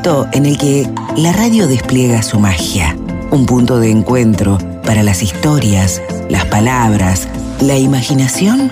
[0.05, 0.87] en el que
[1.17, 2.95] la radio despliega su magia,
[3.31, 5.99] un punto de encuentro para las historias,
[6.29, 7.27] las palabras,
[7.59, 8.71] la imaginación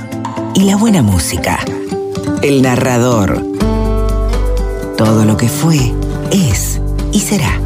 [0.54, 1.58] y la buena música.
[2.44, 3.42] El narrador.
[4.96, 5.80] Todo lo que fue,
[6.32, 6.80] es
[7.12, 7.60] y será.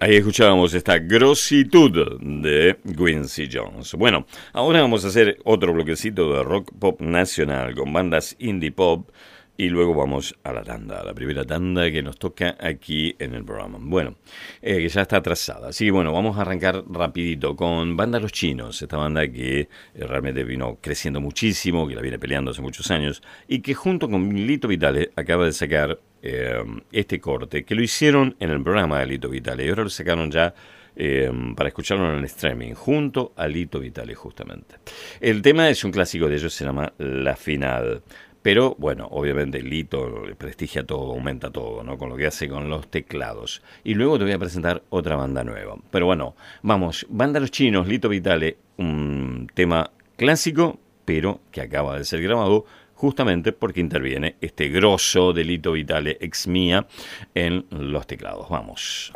[0.00, 3.94] Ahí escuchábamos esta grositud de Quincy Jones.
[3.94, 9.10] Bueno, ahora vamos a hacer otro bloquecito de rock pop nacional con bandas indie pop
[9.56, 13.34] y luego vamos a la tanda, a la primera tanda que nos toca aquí en
[13.34, 13.78] el programa.
[13.80, 14.16] Bueno,
[14.60, 15.68] eh, que ya está atrasada.
[15.68, 19.68] Así que bueno, vamos a arrancar rapidito con Banda Los Chinos, esta banda que eh,
[19.94, 24.28] realmente vino creciendo muchísimo, que la viene peleando hace muchos años y que junto con
[24.34, 29.06] Lito Vitale acaba de sacar eh, este corte, que lo hicieron en el programa de
[29.06, 30.54] Lito Vitale y ahora lo sacaron ya
[30.96, 34.76] eh, para escucharlo en el streaming, junto a Lito Vitale justamente.
[35.20, 38.02] El tema es un clásico de ellos, se llama La Final.
[38.44, 41.96] Pero bueno, obviamente Lito prestigia todo, aumenta todo, ¿no?
[41.96, 43.62] Con lo que hace con los teclados.
[43.84, 45.76] Y luego te voy a presentar otra banda nueva.
[45.90, 52.04] Pero bueno, vamos, Banda Los Chinos, Lito Vitale, un tema clásico, pero que acaba de
[52.04, 56.86] ser grabado justamente porque interviene este grosso de Lito Vitale ex mía
[57.34, 58.48] en los teclados.
[58.50, 59.10] Vamos.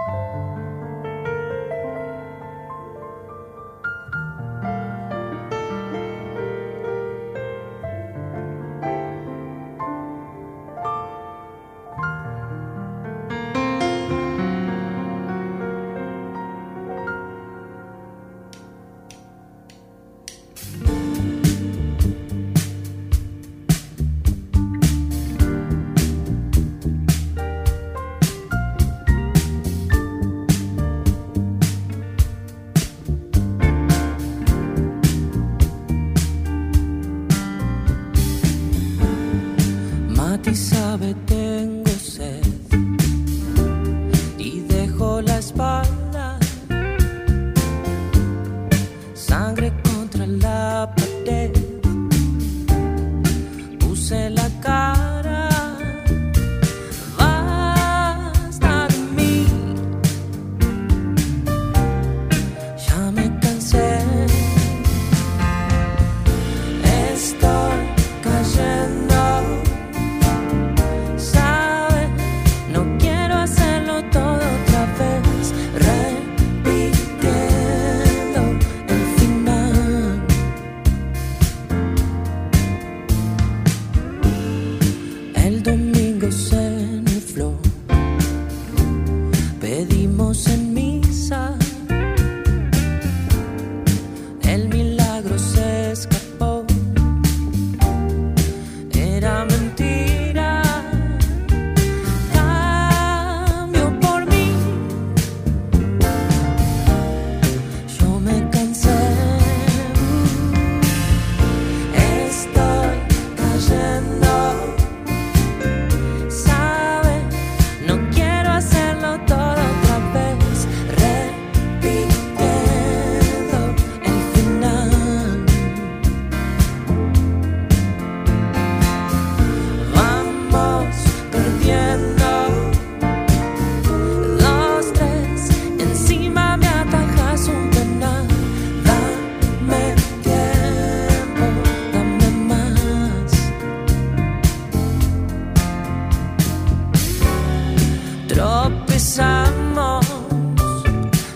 [148.99, 150.05] regresamos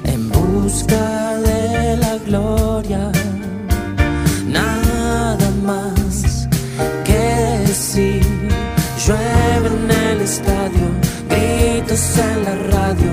[0.02, 3.12] en busca de la gloria.
[4.48, 6.48] Nada más
[7.04, 8.26] que decir,
[9.06, 10.86] llueve en el estadio,
[11.30, 13.11] gritos en la radio.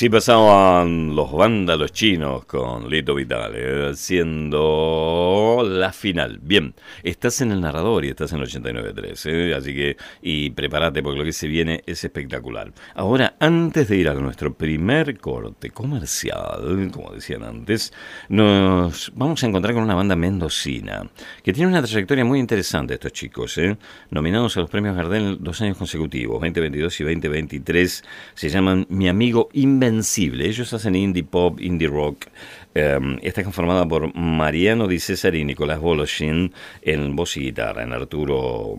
[0.00, 6.38] Así pasaban los vándalos chinos con Lito Vitale, haciendo la final.
[6.40, 6.72] Bien,
[7.02, 9.54] estás en el narrador y estás en el 89.3, ¿eh?
[9.54, 12.72] así que, y prepárate porque lo que se viene es espectacular.
[12.94, 17.92] Ahora, antes de ir a nuestro primer corte comercial, como decían antes,
[18.30, 21.10] nos vamos a encontrar con una banda mendocina,
[21.42, 23.76] que tiene una trayectoria muy interesante estos chicos, ¿eh?
[24.08, 29.50] nominados a los premios Gardel dos años consecutivos, 2022 y 2023, se llaman Mi Amigo
[29.90, 30.46] Invencible.
[30.46, 32.26] Ellos hacen indie pop, indie rock.
[32.76, 37.92] Eh, está conformada por Mariano Di César y Nicolás Boloshin en voz y guitarra, en
[37.92, 38.76] Arturo,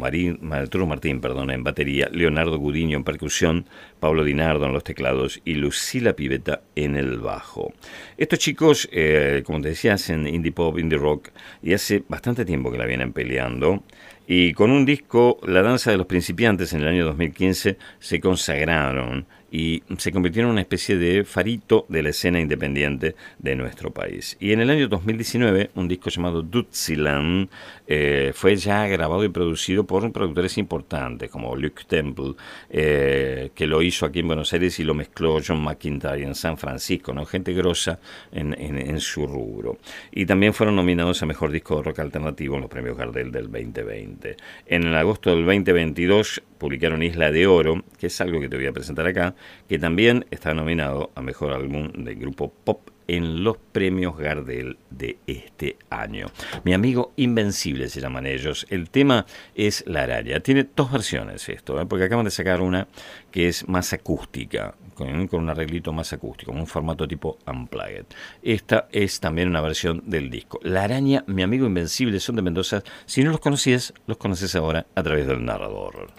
[0.52, 3.66] Arturo Martín perdón, en batería, Leonardo Gudiño en percusión,
[4.00, 7.74] Pablo Dinardo en los teclados y Lucila Piveta en el bajo.
[8.18, 11.28] Estos chicos, eh, como te decía, hacen indie pop, indie rock
[11.62, 13.84] y hace bastante tiempo que la vienen peleando.
[14.28, 19.26] Y con un disco, La Danza de los Principiantes, en el año 2015, se consagraron
[19.52, 24.38] y se convirtieron en una especie de farito de la escena independiente de nuestro país.
[24.40, 27.50] Y en el año 2019, un disco llamado Dutziland
[27.86, 32.34] eh, fue ya grabado y producido por productores importantes como Luke Temple,
[32.70, 36.58] eh, que lo hizo aquí en Buenos Aires y lo mezcló John McIntyre en San
[36.58, 37.26] Francisco, ¿no?
[37.26, 38.00] gente grosa
[38.32, 39.78] en, en- en su rubro.
[40.12, 43.52] Y también fueron nominados a Mejor Disco de Rock Alternativo en los premios Gardel del
[43.52, 44.38] 2020.
[44.68, 48.68] En el agosto del 2022 publicaron Isla de Oro, que es algo que te voy
[48.68, 49.36] a presentar acá,
[49.68, 55.18] que también está nominado a Mejor Álbum del grupo Pop en los premios Gardel de
[55.28, 56.28] este año.
[56.64, 58.66] Mi amigo Invencible se llaman ellos.
[58.70, 60.40] El tema es La Araña.
[60.40, 61.86] Tiene dos versiones esto, ¿eh?
[61.86, 62.88] porque acaban de sacar una
[63.30, 68.06] que es más acústica, con, con un arreglito más acústico, un formato tipo Unplugged.
[68.44, 70.62] Esta es también una versión del disco.
[70.64, 72.82] La Araña, Mi amigo Invencible, son de Mendoza.
[73.06, 76.12] Si no los conocías, los conoces ahora a través del narrador.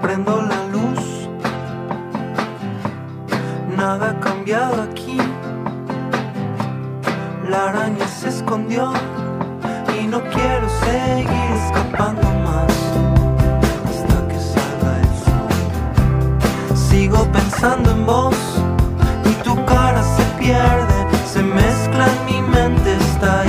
[0.00, 1.17] Prendo la luz,
[3.78, 5.18] nada ha cambiado aquí.
[7.48, 8.92] La araña se escondió
[9.96, 12.72] y no quiero seguir escapando más
[13.88, 15.50] hasta que salga el sol.
[16.76, 18.36] Sigo pensando en vos
[19.30, 20.96] y tu cara se pierde,
[21.32, 23.47] se mezcla en mi mente esta ilusión,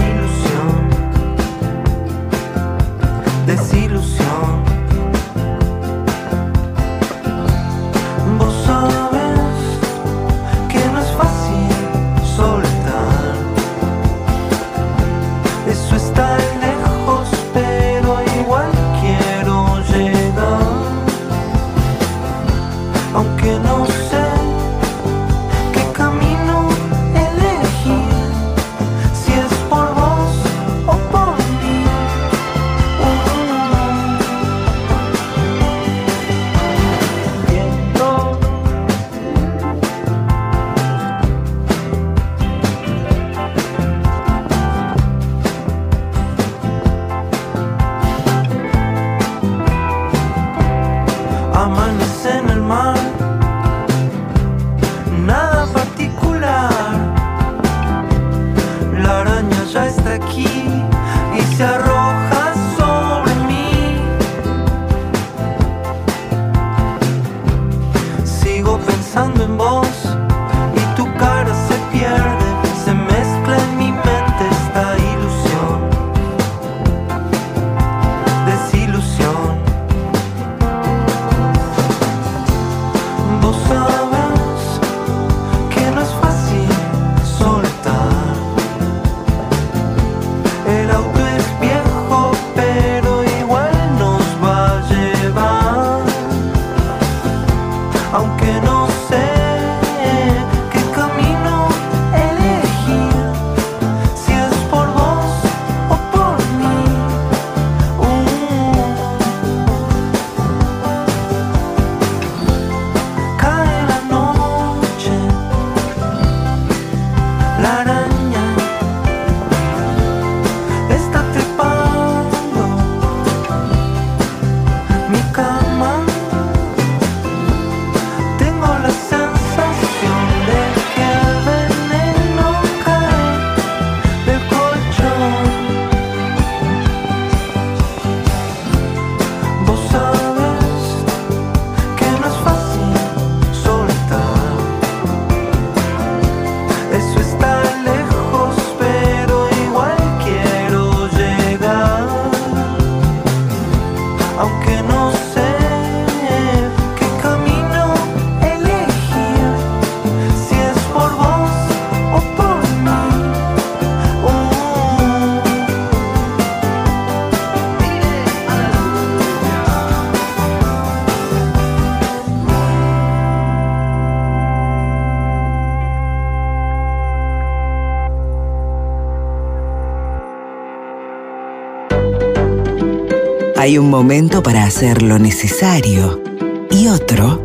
[183.60, 186.24] Hay un momento para hacer lo necesario
[186.72, 187.44] y otro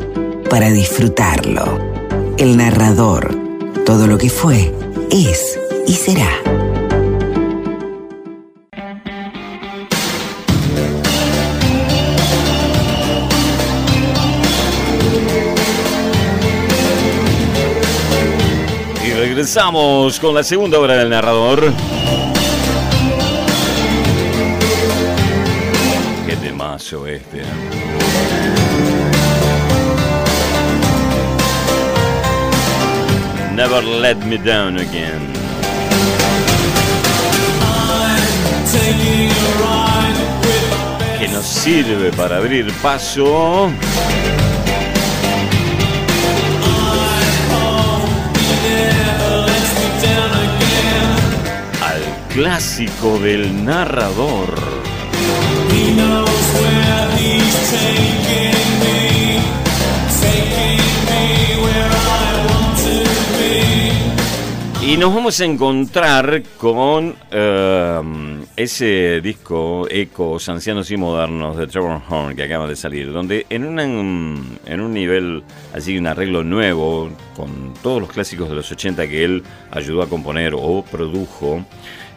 [0.48, 1.76] para disfrutarlo.
[2.38, 3.36] El narrador,
[3.84, 4.72] todo lo que fue,
[5.10, 5.58] es
[5.88, 6.30] y será.
[19.04, 21.72] Y regresamos con la segunda obra del narrador.
[27.02, 27.40] Este.
[27.40, 27.44] ¿eh?
[33.54, 35.32] Never let me down again.
[41.18, 43.70] Que nos sirve para abrir paso.
[52.34, 54.58] clásico del narrador.
[64.86, 68.00] Y nos vamos a encontrar con eh,
[68.54, 73.64] ese disco Ecos Ancianos y Modernos de Trevor Horn que acaba de salir, donde en,
[73.64, 79.08] una- en un nivel así, un arreglo nuevo, con todos los clásicos de los 80
[79.08, 81.64] que él ayudó a componer o produjo,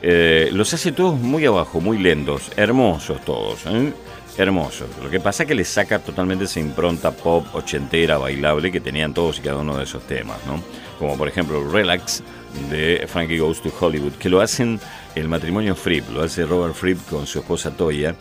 [0.01, 3.65] eh, los hace todos muy abajo, muy lentos, hermosos todos.
[3.67, 3.93] ¿eh?
[4.37, 4.87] Hermosos.
[5.03, 9.13] Lo que pasa es que le saca totalmente esa impronta pop ochentera, bailable que tenían
[9.13, 10.61] todos y cada uno de esos temas, ¿no?
[10.99, 12.21] Como por ejemplo Relax
[12.69, 14.79] de Frankie Goes to Hollywood, que lo hacen
[15.15, 18.15] el matrimonio Fripp, lo hace Robert Fripp con su esposa Toya,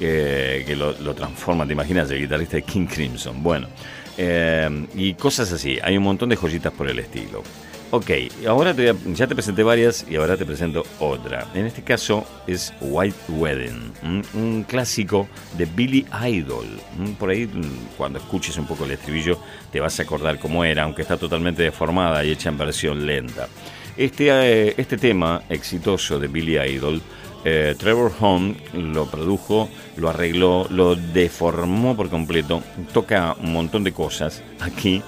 [0.00, 3.40] eh, que lo, lo transforma, te imaginas, el guitarrista de King Crimson.
[3.40, 3.68] Bueno,
[4.18, 7.42] eh, y cosas así, hay un montón de joyitas por el estilo.
[7.92, 8.08] Ok,
[8.46, 11.48] ahora te ya te presenté varias y ahora te presento otra.
[11.54, 13.92] En este caso es White Wedding,
[14.34, 15.26] un clásico
[15.58, 16.66] de Billy Idol.
[16.96, 17.16] ¿m?
[17.18, 19.40] Por ahí, mm, cuando escuches un poco el estribillo,
[19.72, 23.48] te vas a acordar cómo era, aunque está totalmente deformada y hecha en versión lenta.
[23.96, 27.02] Este, eh, este tema exitoso de Billy Idol,
[27.44, 32.62] eh, Trevor Home lo produjo, lo arregló, lo deformó por completo,
[32.92, 35.02] toca un montón de cosas aquí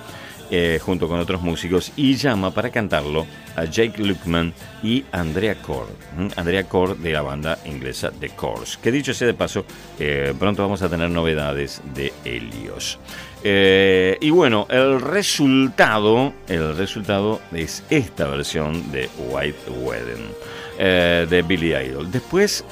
[0.55, 3.27] eh, junto con otros músicos y llama para cantarlo
[3.57, 5.89] a Jake Luckman y Andrea Cord.
[6.19, 6.29] ¿m?
[6.37, 8.79] Andrea Cord de la banda inglesa The Course.
[8.83, 9.65] Que dicho sea de paso,
[9.99, 12.99] eh, pronto vamos a tener novedades de Helios.
[13.43, 21.75] Eh, y bueno, el resultado, el resultado es esta versión de White Wedding de Billy
[21.75, 22.11] Idol.
[22.11, 22.63] Después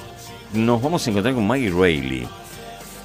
[0.53, 2.29] nos vamos a encontrar con Maggie Reilly.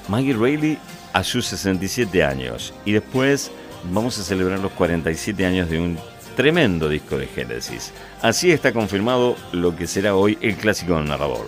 [0.09, 0.78] Maggie Reilly
[1.13, 2.73] a sus 67 años.
[2.84, 3.53] Y después
[3.91, 5.97] vamos a celebrar los 47 años de un
[6.36, 7.93] tremendo disco de Genesis.
[8.21, 11.47] Así está confirmado lo que será hoy el clásico narrador.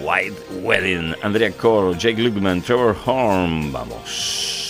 [0.00, 3.72] White Wedding, Andrea Core, Jake Luckman, Trevor Horn.
[3.72, 4.67] Vamos.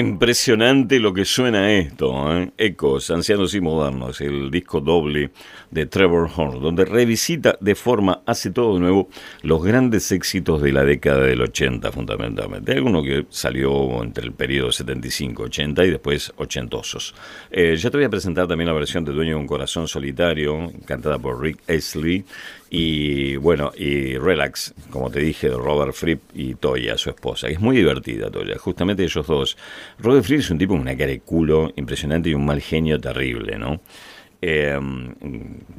[0.00, 2.50] Impresionante lo que suena esto, ¿eh?
[2.56, 5.30] Ecos, Ancianos y Modernos, el disco doble
[5.70, 9.10] de Trevor Horn, donde revisita de forma, hace todo nuevo,
[9.42, 12.72] los grandes éxitos de la década del 80 fundamentalmente.
[12.72, 17.14] Alguno que salió entre el periodo 75-80 y después ochentosos.
[17.50, 20.72] Eh, ya te voy a presentar también la versión de Dueño de un Corazón Solitario,
[20.86, 22.24] cantada por Rick Astley,
[22.72, 27.48] y bueno, y Relax, como te dije, de Robert Fripp y Toya, su esposa.
[27.48, 28.56] Es muy divertida, Toya.
[28.58, 29.56] Justamente ellos dos.
[29.98, 33.00] Robert Fripp es un tipo con una cara de culo impresionante y un mal genio
[33.00, 33.80] terrible, ¿no?
[34.42, 34.78] Eh,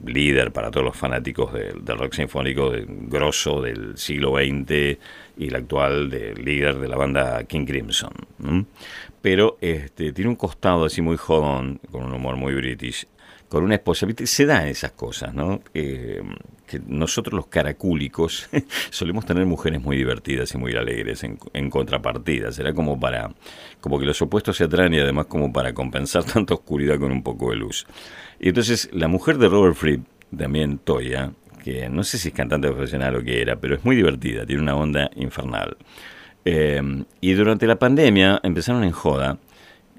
[0.05, 4.99] líder para todos los fanáticos del, rock sinfónico de, grosso del siglo XX
[5.37, 8.13] y el actual de, líder de la banda King Crimson.
[9.21, 13.07] Pero este, tiene un costado así muy jodón, con un humor muy british,
[13.52, 14.08] con una esposa.
[14.24, 15.60] Se dan esas cosas, ¿no?
[15.74, 16.24] Que
[16.88, 18.47] nosotros los caracúlicos
[18.89, 22.54] solemos tener mujeres muy divertidas y muy alegres en, en contrapartida.
[22.54, 23.34] Será como para,
[23.82, 27.24] como que los opuestos se atraen y además como para compensar tanta oscuridad con un
[27.24, 27.86] poco de luz.
[28.39, 32.70] Y entonces la mujer de Robert Fripp, también Toya, que no sé si es cantante
[32.70, 35.76] profesional o qué era, pero es muy divertida, tiene una onda infernal.
[36.45, 39.38] Eh, y durante la pandemia empezaron en joda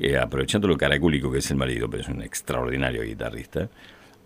[0.03, 3.69] eh, aprovechando lo caracúlico que es el marido, pero es un extraordinario guitarrista,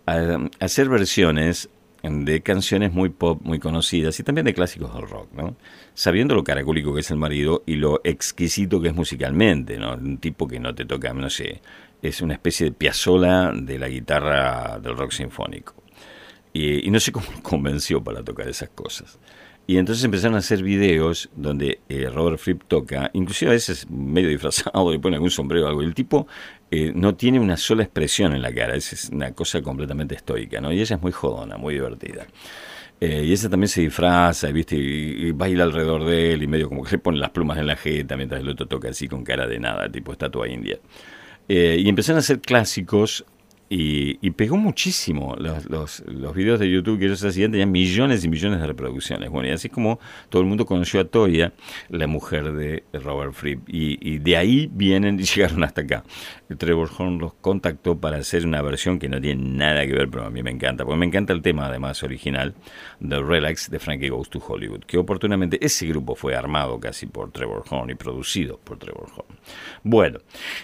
[0.07, 1.68] a, hacer versiones
[2.03, 5.55] de canciones muy pop, muy conocidas y también de clásicos del rock, ¿no?
[5.93, 9.93] Sabiendo lo caracúlico que es el marido y lo exquisito que es musicalmente, ¿no?
[9.93, 11.61] Un tipo que no te toca, no sé,
[12.01, 15.74] es una especie de piazzola de la guitarra del rock sinfónico.
[16.55, 19.18] Y, y no sé cómo convenció para tocar esas cosas.
[19.68, 24.28] Y entonces empezaron a hacer videos donde eh, Robert Fripp toca, inclusive a veces medio
[24.28, 25.82] disfrazado, le pone algún sombrero o algo.
[25.82, 26.28] El tipo
[26.70, 30.72] eh, no tiene una sola expresión en la cara, es, una cosa completamente estoica, ¿no?
[30.72, 32.26] Y ella es muy jodona, muy divertida.
[33.00, 34.76] Eh, y ella también se disfraza, ¿viste?
[34.76, 37.66] Y, y baila alrededor de él y medio como que le pone las plumas en
[37.66, 40.78] la jeta mientras el otro toca así con cara de nada, tipo estatua india.
[41.48, 43.24] Y empezaron a hacer clásicos
[43.68, 45.34] y, y pegó muchísimo.
[45.38, 49.30] Los, los, los videos de YouTube que ellos hacían tenían millones y millones de reproducciones.
[49.30, 49.98] Bueno, y así como
[50.28, 51.52] todo el mundo conoció a Toya,
[51.88, 53.68] la mujer de Robert Fripp.
[53.68, 56.04] Y, y de ahí vienen y llegaron hasta acá.
[56.58, 60.24] Trevor Horn los contactó para hacer una versión que no tiene nada que ver, pero
[60.24, 60.84] a mí me encanta.
[60.84, 62.54] Porque me encanta el tema, además, original
[63.00, 64.80] de Relax de Frankie Goes to Hollywood.
[64.80, 69.38] Que oportunamente ese grupo fue armado casi por Trevor Horn y producido por Trevor Horn.
[69.82, 70.20] Bueno,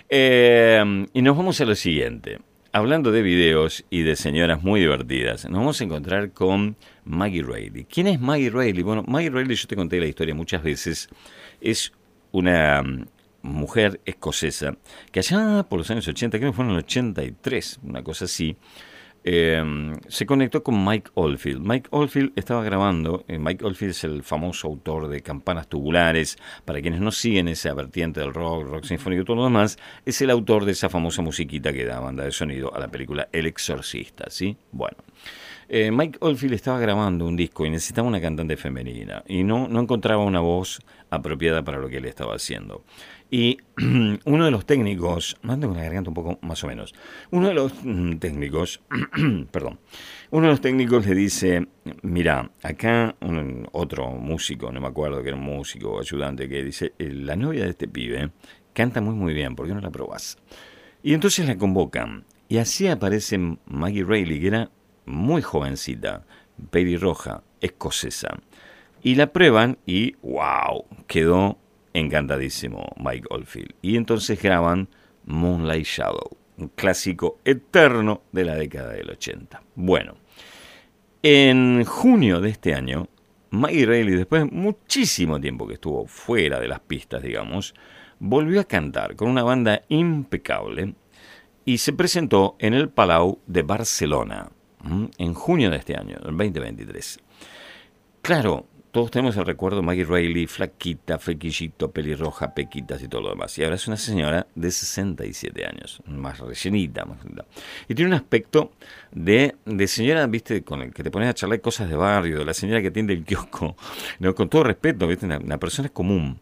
[0.09, 2.38] eh, y nos vamos a lo siguiente.
[2.75, 7.85] Hablando de videos y de señoras muy divertidas, nos vamos a encontrar con Maggie Reilly.
[7.85, 8.81] ¿Quién es Maggie Reilly?
[8.81, 11.11] Bueno, Maggie Reilly, yo te conté la historia muchas veces,
[11.61, 11.93] es
[12.31, 13.05] una mm,
[13.43, 14.75] mujer escocesa
[15.11, 18.57] que allá por los años 80, creo que fue en el 83, una cosa así,
[19.25, 19.62] eh,
[20.09, 21.61] se conectó con Mike Oldfield.
[21.61, 26.81] Mike Oldfield estaba grabando, eh, Mike Oldfield es el famoso autor de Campanas Tubulares, para
[26.81, 30.31] quienes no siguen esa vertiente del rock, rock sinfónico y todo lo demás, es el
[30.31, 34.29] autor de esa famosa musiquita que da banda de sonido a la película El Exorcista,
[34.29, 34.57] ¿sí?
[34.73, 34.97] Bueno.
[35.68, 39.81] Eh, Mike Oldfield estaba grabando un disco y necesitaba una cantante femenina y no, no
[39.81, 42.85] encontraba una voz apropiada para lo que él estaba haciendo.
[43.35, 43.57] Y
[44.26, 46.95] uno de los técnicos, mando con la garganta un poco más o menos,
[47.30, 48.83] uno de los mm, técnicos,
[49.51, 49.80] perdón,
[50.33, 51.66] uno de los técnicos le dice,
[52.03, 53.16] mira, acá
[53.72, 57.64] otro músico, no me acuerdo que era un músico ayudante, que dice, "Eh, la novia
[57.64, 58.33] de este pibe
[58.74, 60.37] canta muy muy bien, ¿por qué no la probás?
[61.03, 64.70] Y entonces la convocan, y así aparece Maggie Reilly, que era
[65.07, 66.26] muy jovencita,
[66.70, 68.39] pelirroja, escocesa.
[69.03, 71.62] Y la prueban y wow, quedó
[71.95, 73.74] encantadísimo Mike Oldfield.
[73.82, 74.88] Y entonces graban
[75.24, 79.62] Moonlight Shadow, un clásico eterno de la década del 80.
[79.74, 80.16] Bueno,
[81.22, 83.09] en junio de este año,
[83.51, 87.74] Maggie Reilly, después de muchísimo tiempo que estuvo fuera de las pistas, digamos,
[88.18, 90.95] volvió a cantar con una banda impecable
[91.64, 94.51] y se presentó en el Palau de Barcelona
[95.18, 97.20] en junio de este año, el 2023.
[98.20, 103.30] Claro, todos tenemos el recuerdo de Maggie Reilly, flaquita, flequillito, pelirroja, pequitas y todo lo
[103.30, 103.57] demás.
[103.59, 107.18] Y ahora es una señora de 67 años, más rellenita, más.
[107.88, 108.72] Y tiene un aspecto
[109.11, 112.45] de, de señora, viste, con el que te pones a charlar cosas de barrio, de
[112.45, 113.76] la señora que atiende el kiosco,
[114.36, 116.38] con todo respeto, viste, una, una persona común,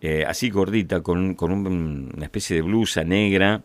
[0.00, 3.62] eh, así gordita, con, con un- una especie de blusa negra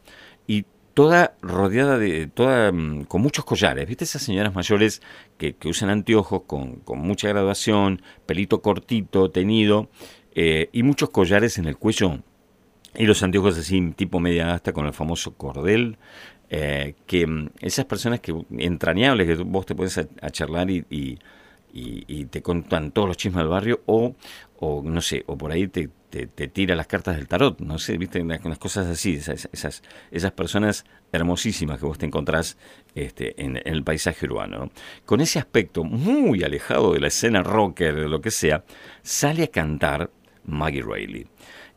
[0.48, 4.04] y toda rodeada de, toda mm, con muchos collares, ¿viste?
[4.04, 5.02] Esas señoras mayores
[5.38, 9.90] que, que usan anteojos con, con mucha graduación, pelito cortito, tenido,
[10.36, 12.20] eh, y muchos collares en el cuello,
[12.96, 15.98] y los anteojos así tipo media asta con el famoso cordel,
[16.50, 20.86] eh, que mm, esas personas que entrañables que vos te pones a, a charlar y,
[20.90, 21.18] y-
[21.74, 24.16] y- y te contan todos los chismes del barrio o,
[24.66, 27.98] o no sé, o por ahí te, te, tira las cartas del tarot, no sé,
[27.98, 32.58] viste, unas, cosas así, esas, esas, esas personas hermosísimas que vos te encontrás
[32.96, 34.60] este, en, el paisaje urbano.
[34.60, 34.72] ¿no?
[35.06, 38.64] Con ese aspecto muy alejado de la escena rocker, de lo que sea,
[39.02, 40.10] sale a cantar
[40.46, 41.28] Maggie Reilly.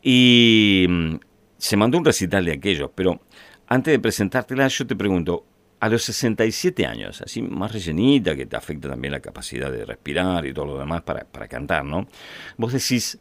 [0.01, 1.15] Y mm,
[1.57, 3.19] se mandó un recital de aquellos, pero
[3.67, 5.45] antes de presentártela, yo te pregunto,
[5.79, 10.45] a los 67 años, así más rellenita, que te afecta también la capacidad de respirar
[10.45, 12.07] y todo lo demás para, para cantar, ¿no?
[12.57, 13.19] Vos decís,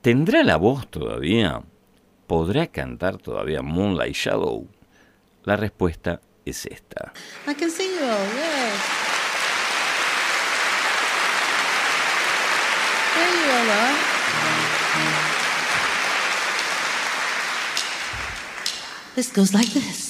[0.00, 1.62] ¿tendrá la voz todavía?
[2.26, 4.68] ¿Podrá cantar todavía Moonlight Shadow?
[5.44, 7.12] La respuesta es esta.
[7.46, 9.08] I can see you yes.
[19.14, 20.07] This goes like this.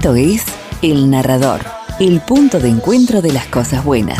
[0.00, 0.46] Esto es
[0.80, 1.60] El Narrador,
[2.00, 4.18] el punto de encuentro de las cosas buenas.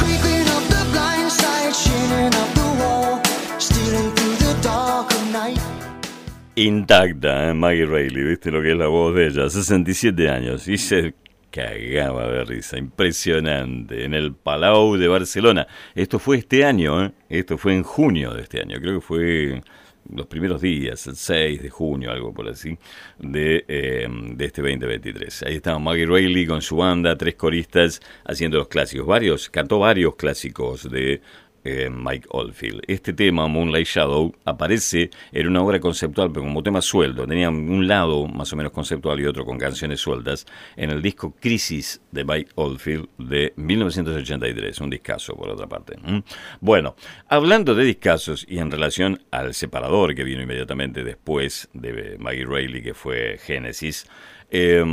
[6.54, 7.54] Intacta, ¿eh?
[7.54, 9.48] Maggie Reilly, ¿viste lo que es la voz de ella?
[9.48, 11.14] 67 años y se
[11.50, 15.66] cagaba de risa, impresionante, en el Palau de Barcelona.
[15.94, 17.12] Esto fue este año, ¿eh?
[17.30, 19.62] Esto fue en junio de este año, creo que fue
[20.14, 22.76] los primeros días, el 6 de junio, algo por así,
[23.18, 25.44] de, eh, de este 2023.
[25.44, 30.16] Ahí estaba Maggie Reilly con su banda, tres coristas haciendo los clásicos, varios, cantó varios
[30.16, 31.20] clásicos de
[31.64, 32.82] eh, Mike Oldfield.
[32.86, 37.26] Este tema, Moonlight Shadow, aparece en una obra conceptual, pero como tema sueldo.
[37.26, 40.46] Tenía un lado más o menos conceptual y otro con canciones sueltas
[40.76, 44.80] en el disco Crisis de Mike Oldfield de 1983.
[44.80, 45.96] Un discazo, por otra parte.
[46.60, 46.96] Bueno,
[47.28, 52.82] hablando de discazos y en relación al separador que vino inmediatamente después de Maggie Reilly,
[52.82, 54.06] que fue Genesis.
[54.52, 54.84] Eh,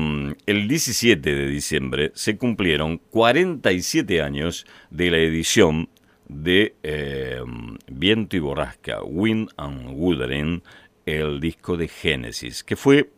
[0.46, 5.90] el 17 de diciembre se cumplieron 47 años de la edición
[6.28, 7.42] de eh,
[7.90, 10.64] Viento y Borrasca, Wind and Wuthering,
[11.06, 13.12] el disco de Genesis, que fue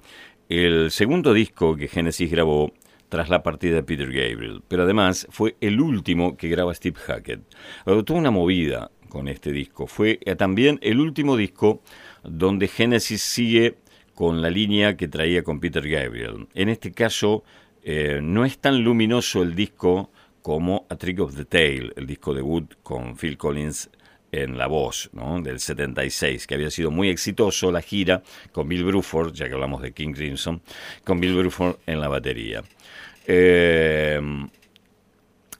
[0.47, 2.71] el segundo disco que Genesis grabó
[3.09, 7.41] tras la partida de Peter Gabriel, pero además fue el último que graba Steve Hackett.
[8.05, 9.87] Tuvo una movida con este disco.
[9.87, 11.81] Fue eh, también el último disco
[12.23, 13.77] donde Genesis sigue
[14.13, 16.47] con la línea que traía con Peter Gabriel.
[16.53, 17.43] En este caso,
[17.83, 22.33] eh, no es tan luminoso el disco como A Trick of the Tail, el disco
[22.33, 23.89] debut con Phil Collins
[24.31, 25.41] en la voz, ¿no?
[25.41, 28.21] del 76, que había sido muy exitoso la gira
[28.51, 30.61] con Bill Bruford, ya que hablamos de King Crimson,
[31.03, 32.63] con Bill Bruford en la batería.
[33.25, 34.19] Eh,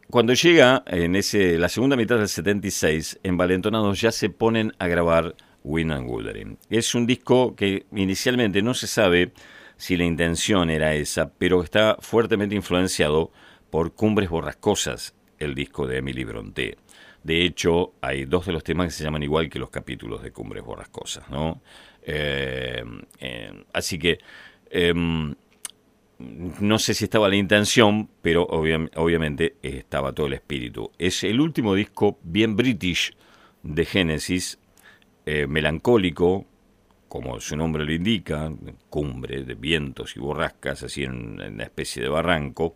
[0.09, 4.87] cuando llega en ese, la segunda mitad del 76, en Valentonados ya se ponen a
[4.87, 6.57] grabar Win and Wuthering.
[6.71, 9.33] Es un disco que inicialmente no se sabe
[9.77, 13.31] si la intención era esa, pero está fuertemente influenciado
[13.69, 16.77] por Cumbres Borrascosas, el disco de Emily Bronte.
[17.23, 20.31] De hecho, hay dos de los temas que se llaman igual que los capítulos de
[20.31, 21.61] Cumbres Borrascosas, ¿no?
[22.01, 22.83] Eh,
[23.19, 24.19] eh, así que
[24.71, 25.35] em,
[26.19, 30.91] no sé si estaba la intención, pero obvia- obviamente estaba todo el espíritu.
[30.97, 33.15] Es el último disco bien british
[33.63, 34.59] de Genesis,
[35.25, 36.45] eh, melancólico,
[37.07, 38.51] como su nombre lo indica,
[38.89, 42.75] cumbre de vientos y borrascas, así en una especie de barranco.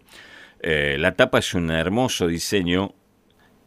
[0.66, 2.95] Eh, la tapa es un hermoso diseño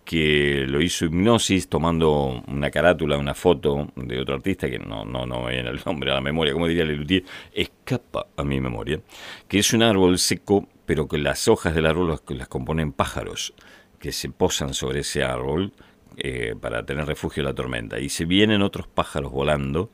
[0.02, 5.26] que lo hizo Hipnosis tomando una carátula, una foto de otro artista que no, no,
[5.26, 9.00] no me viene el nombre a la memoria, como diría Lelutier, escapa a mi memoria,
[9.46, 13.52] que es un árbol seco, pero que las hojas del árbol las, las componen pájaros
[13.98, 15.74] que se posan sobre ese árbol
[16.16, 18.00] eh, para tener refugio de la tormenta.
[18.00, 19.90] Y se vienen otros pájaros volando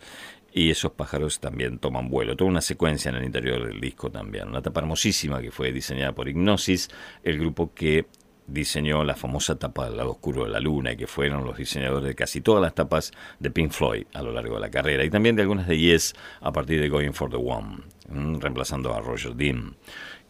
[0.52, 2.36] y esos pájaros también toman vuelo.
[2.36, 4.48] Toda una secuencia en el interior del disco también.
[4.48, 6.90] Una tapa hermosísima que fue diseñada por Hipnosis,
[7.22, 8.06] el grupo que
[8.46, 12.08] diseñó la famosa tapa del lado oscuro de la luna y que fueron los diseñadores
[12.08, 15.10] de casi todas las tapas de Pink Floyd a lo largo de la carrera y
[15.10, 17.78] también de algunas de Yes a partir de Going for the One,
[18.08, 19.76] mm, reemplazando a Roger Dean,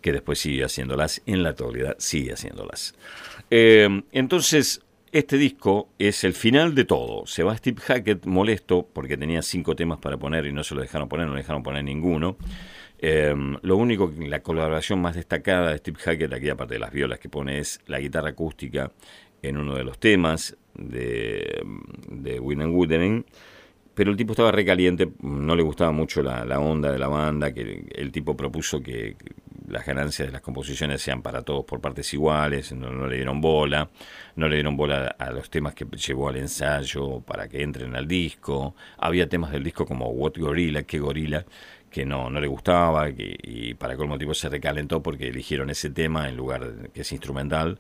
[0.01, 2.95] que después sigue haciéndolas, en la actualidad sigue haciéndolas.
[3.51, 7.27] Eh, entonces, este disco es el final de todo.
[7.27, 10.81] Se va Steve Hackett molesto porque tenía cinco temas para poner y no se lo
[10.81, 12.37] dejaron poner, no dejaron poner ninguno.
[12.99, 17.19] Eh, lo único, la colaboración más destacada de Steve Hackett, aquí aparte de las violas
[17.19, 18.91] que pone, es la guitarra acústica
[19.43, 21.63] en uno de los temas de,
[22.09, 23.25] de Win and.
[23.95, 27.53] Pero el tipo estaba recaliente, no le gustaba mucho la, la onda de la banda,
[27.53, 29.17] que el tipo propuso que
[29.69, 33.91] las ganancias de las composiciones sean para todos por partes iguales, no, le dieron bola,
[34.37, 38.09] no le dieron bola a los temas que llevó al ensayo para que entren al
[38.09, 41.45] disco, había temas del disco como What Gorilla, qué gorila,
[41.91, 45.91] que no, no le gustaba que- y para colmo tipo se recalentó porque eligieron ese
[45.91, 47.79] tema en lugar de, que es instrumental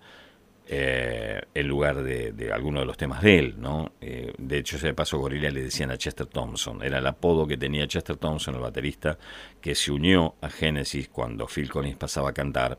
[0.68, 3.92] eh, en lugar de, de alguno de los temas de él, ¿no?
[4.00, 7.56] Eh, de hecho, ese paso Gorilla le decían a Chester Thompson, era el apodo que
[7.56, 9.18] tenía Chester Thompson, el baterista,
[9.60, 12.78] que se unió a Genesis cuando Phil Collins pasaba a cantar,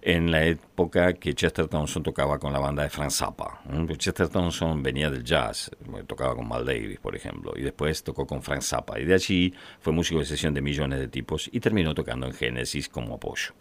[0.00, 3.60] en la época que Chester Thompson tocaba con la banda de Frank Zappa.
[3.68, 3.86] ¿no?
[3.96, 5.70] Chester Thompson venía del jazz,
[6.06, 9.52] tocaba con Mal Davis, por ejemplo, y después tocó con Frank Zappa, y de allí
[9.80, 13.52] fue músico de sesión de millones de tipos y terminó tocando en Genesis como apoyo.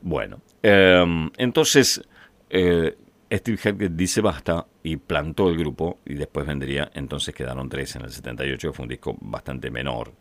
[0.00, 2.02] Bueno, eh, entonces
[2.52, 2.96] eh,
[3.32, 8.02] Steve Hackett dice basta y plantó el grupo y después vendría, entonces quedaron tres en
[8.02, 10.12] el 78, que fue un disco bastante menor.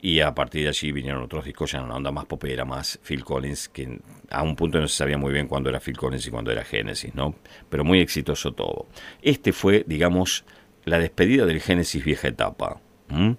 [0.00, 3.00] Y a partir de allí vinieron otros discos ya en una onda más popera, más
[3.02, 3.98] Phil Collins, que
[4.30, 6.62] a un punto no se sabía muy bien cuándo era Phil Collins y cuándo era
[6.62, 7.34] Genesis, ¿no?
[7.68, 8.86] Pero muy exitoso todo.
[9.22, 10.44] Este fue, digamos,
[10.84, 12.80] la despedida del Genesis vieja etapa.
[13.08, 13.30] ¿Mm?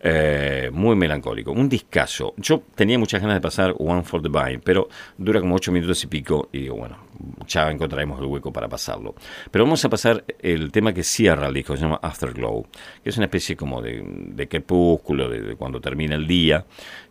[0.00, 2.34] Eh, muy melancólico, un discazo.
[2.36, 6.02] Yo tenía muchas ganas de pasar One for the Vine, pero dura como ocho minutos
[6.04, 6.98] y pico y digo, bueno,
[7.46, 9.14] ya encontraremos el hueco para pasarlo.
[9.50, 12.66] Pero vamos a pasar el tema que cierra el disco, se llama Afterglow,
[13.02, 16.66] que es una especie como de, de crepúsculo, de, de cuando termina el día,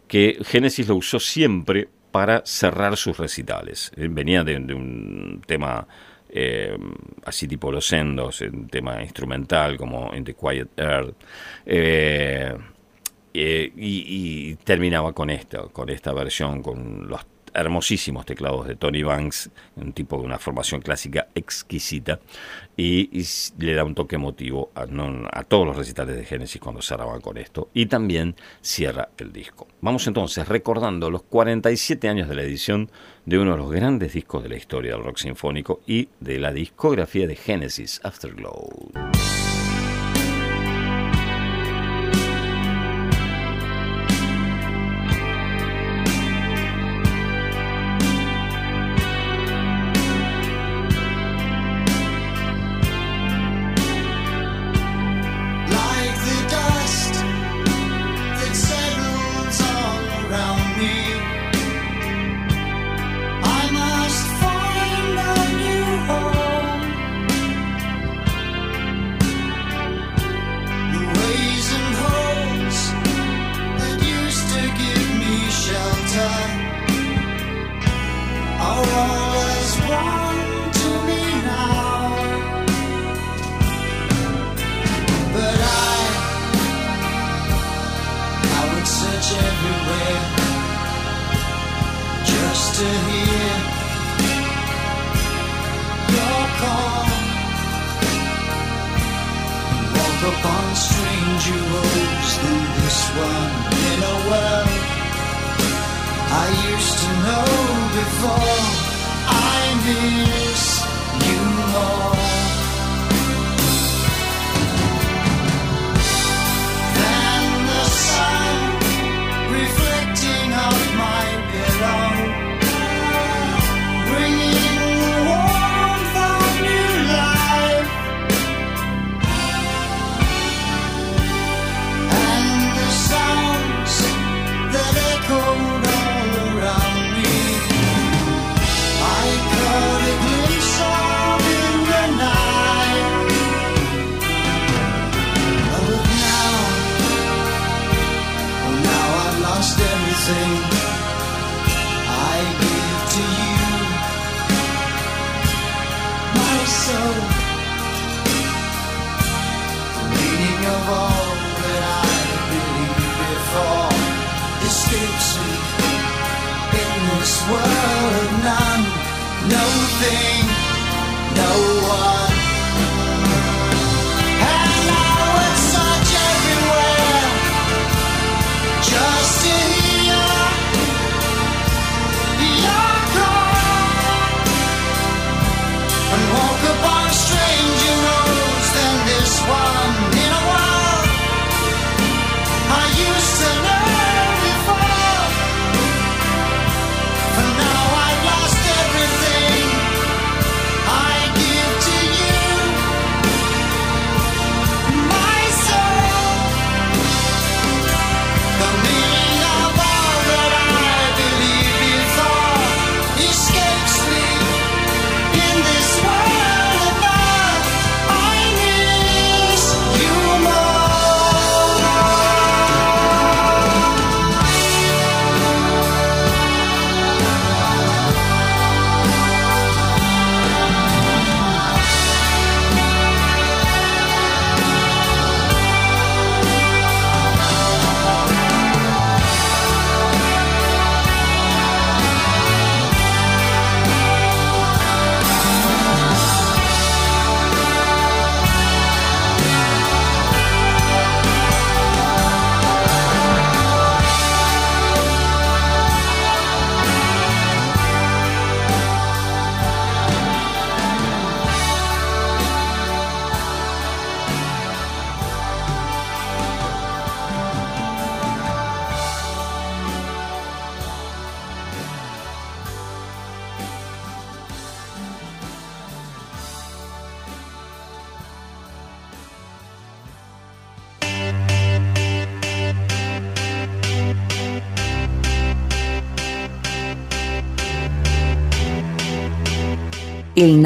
[0.08, 3.92] que Genesis lo usó siempre para cerrar sus recitales.
[3.96, 5.88] Eh, Venía de, de un tema
[6.36, 6.76] eh,
[7.26, 11.16] así tipo Los Endos, un tema instrumental como In the Quiet Earth.
[11.66, 12.58] Eh,
[13.36, 17.22] eh, y, y terminaba con esta, con esta versión, con los
[17.54, 22.20] hermosísimos teclados de Tony Banks, un tipo de una formación clásica exquisita,
[22.76, 23.24] y,
[23.60, 27.70] le da un toque emotivo a todos los recitales de Genesis cuando cerraban con esto,
[27.74, 29.68] y también cierra el disco.
[29.82, 32.90] Vamos entonces recordando los 47 años de la edición
[33.26, 36.52] de uno de los grandes discos de la historia del rock sinfónico y de la
[36.52, 39.13] discografía de Genesis, Afterglow.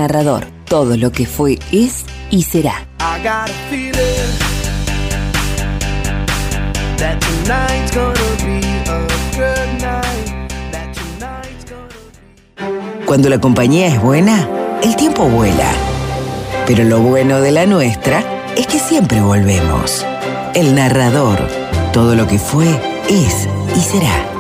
[0.08, 0.46] Narrador.
[0.66, 2.88] Todo lo que fue, es y será.
[13.06, 14.48] Cuando la compañía es buena,
[14.82, 15.72] el tiempo vuela.
[16.66, 18.24] Pero lo bueno de la nuestra
[18.56, 20.06] es que siempre volvemos.
[20.54, 21.40] El narrador.
[21.92, 22.68] Todo lo que fue,
[23.10, 24.37] es y será.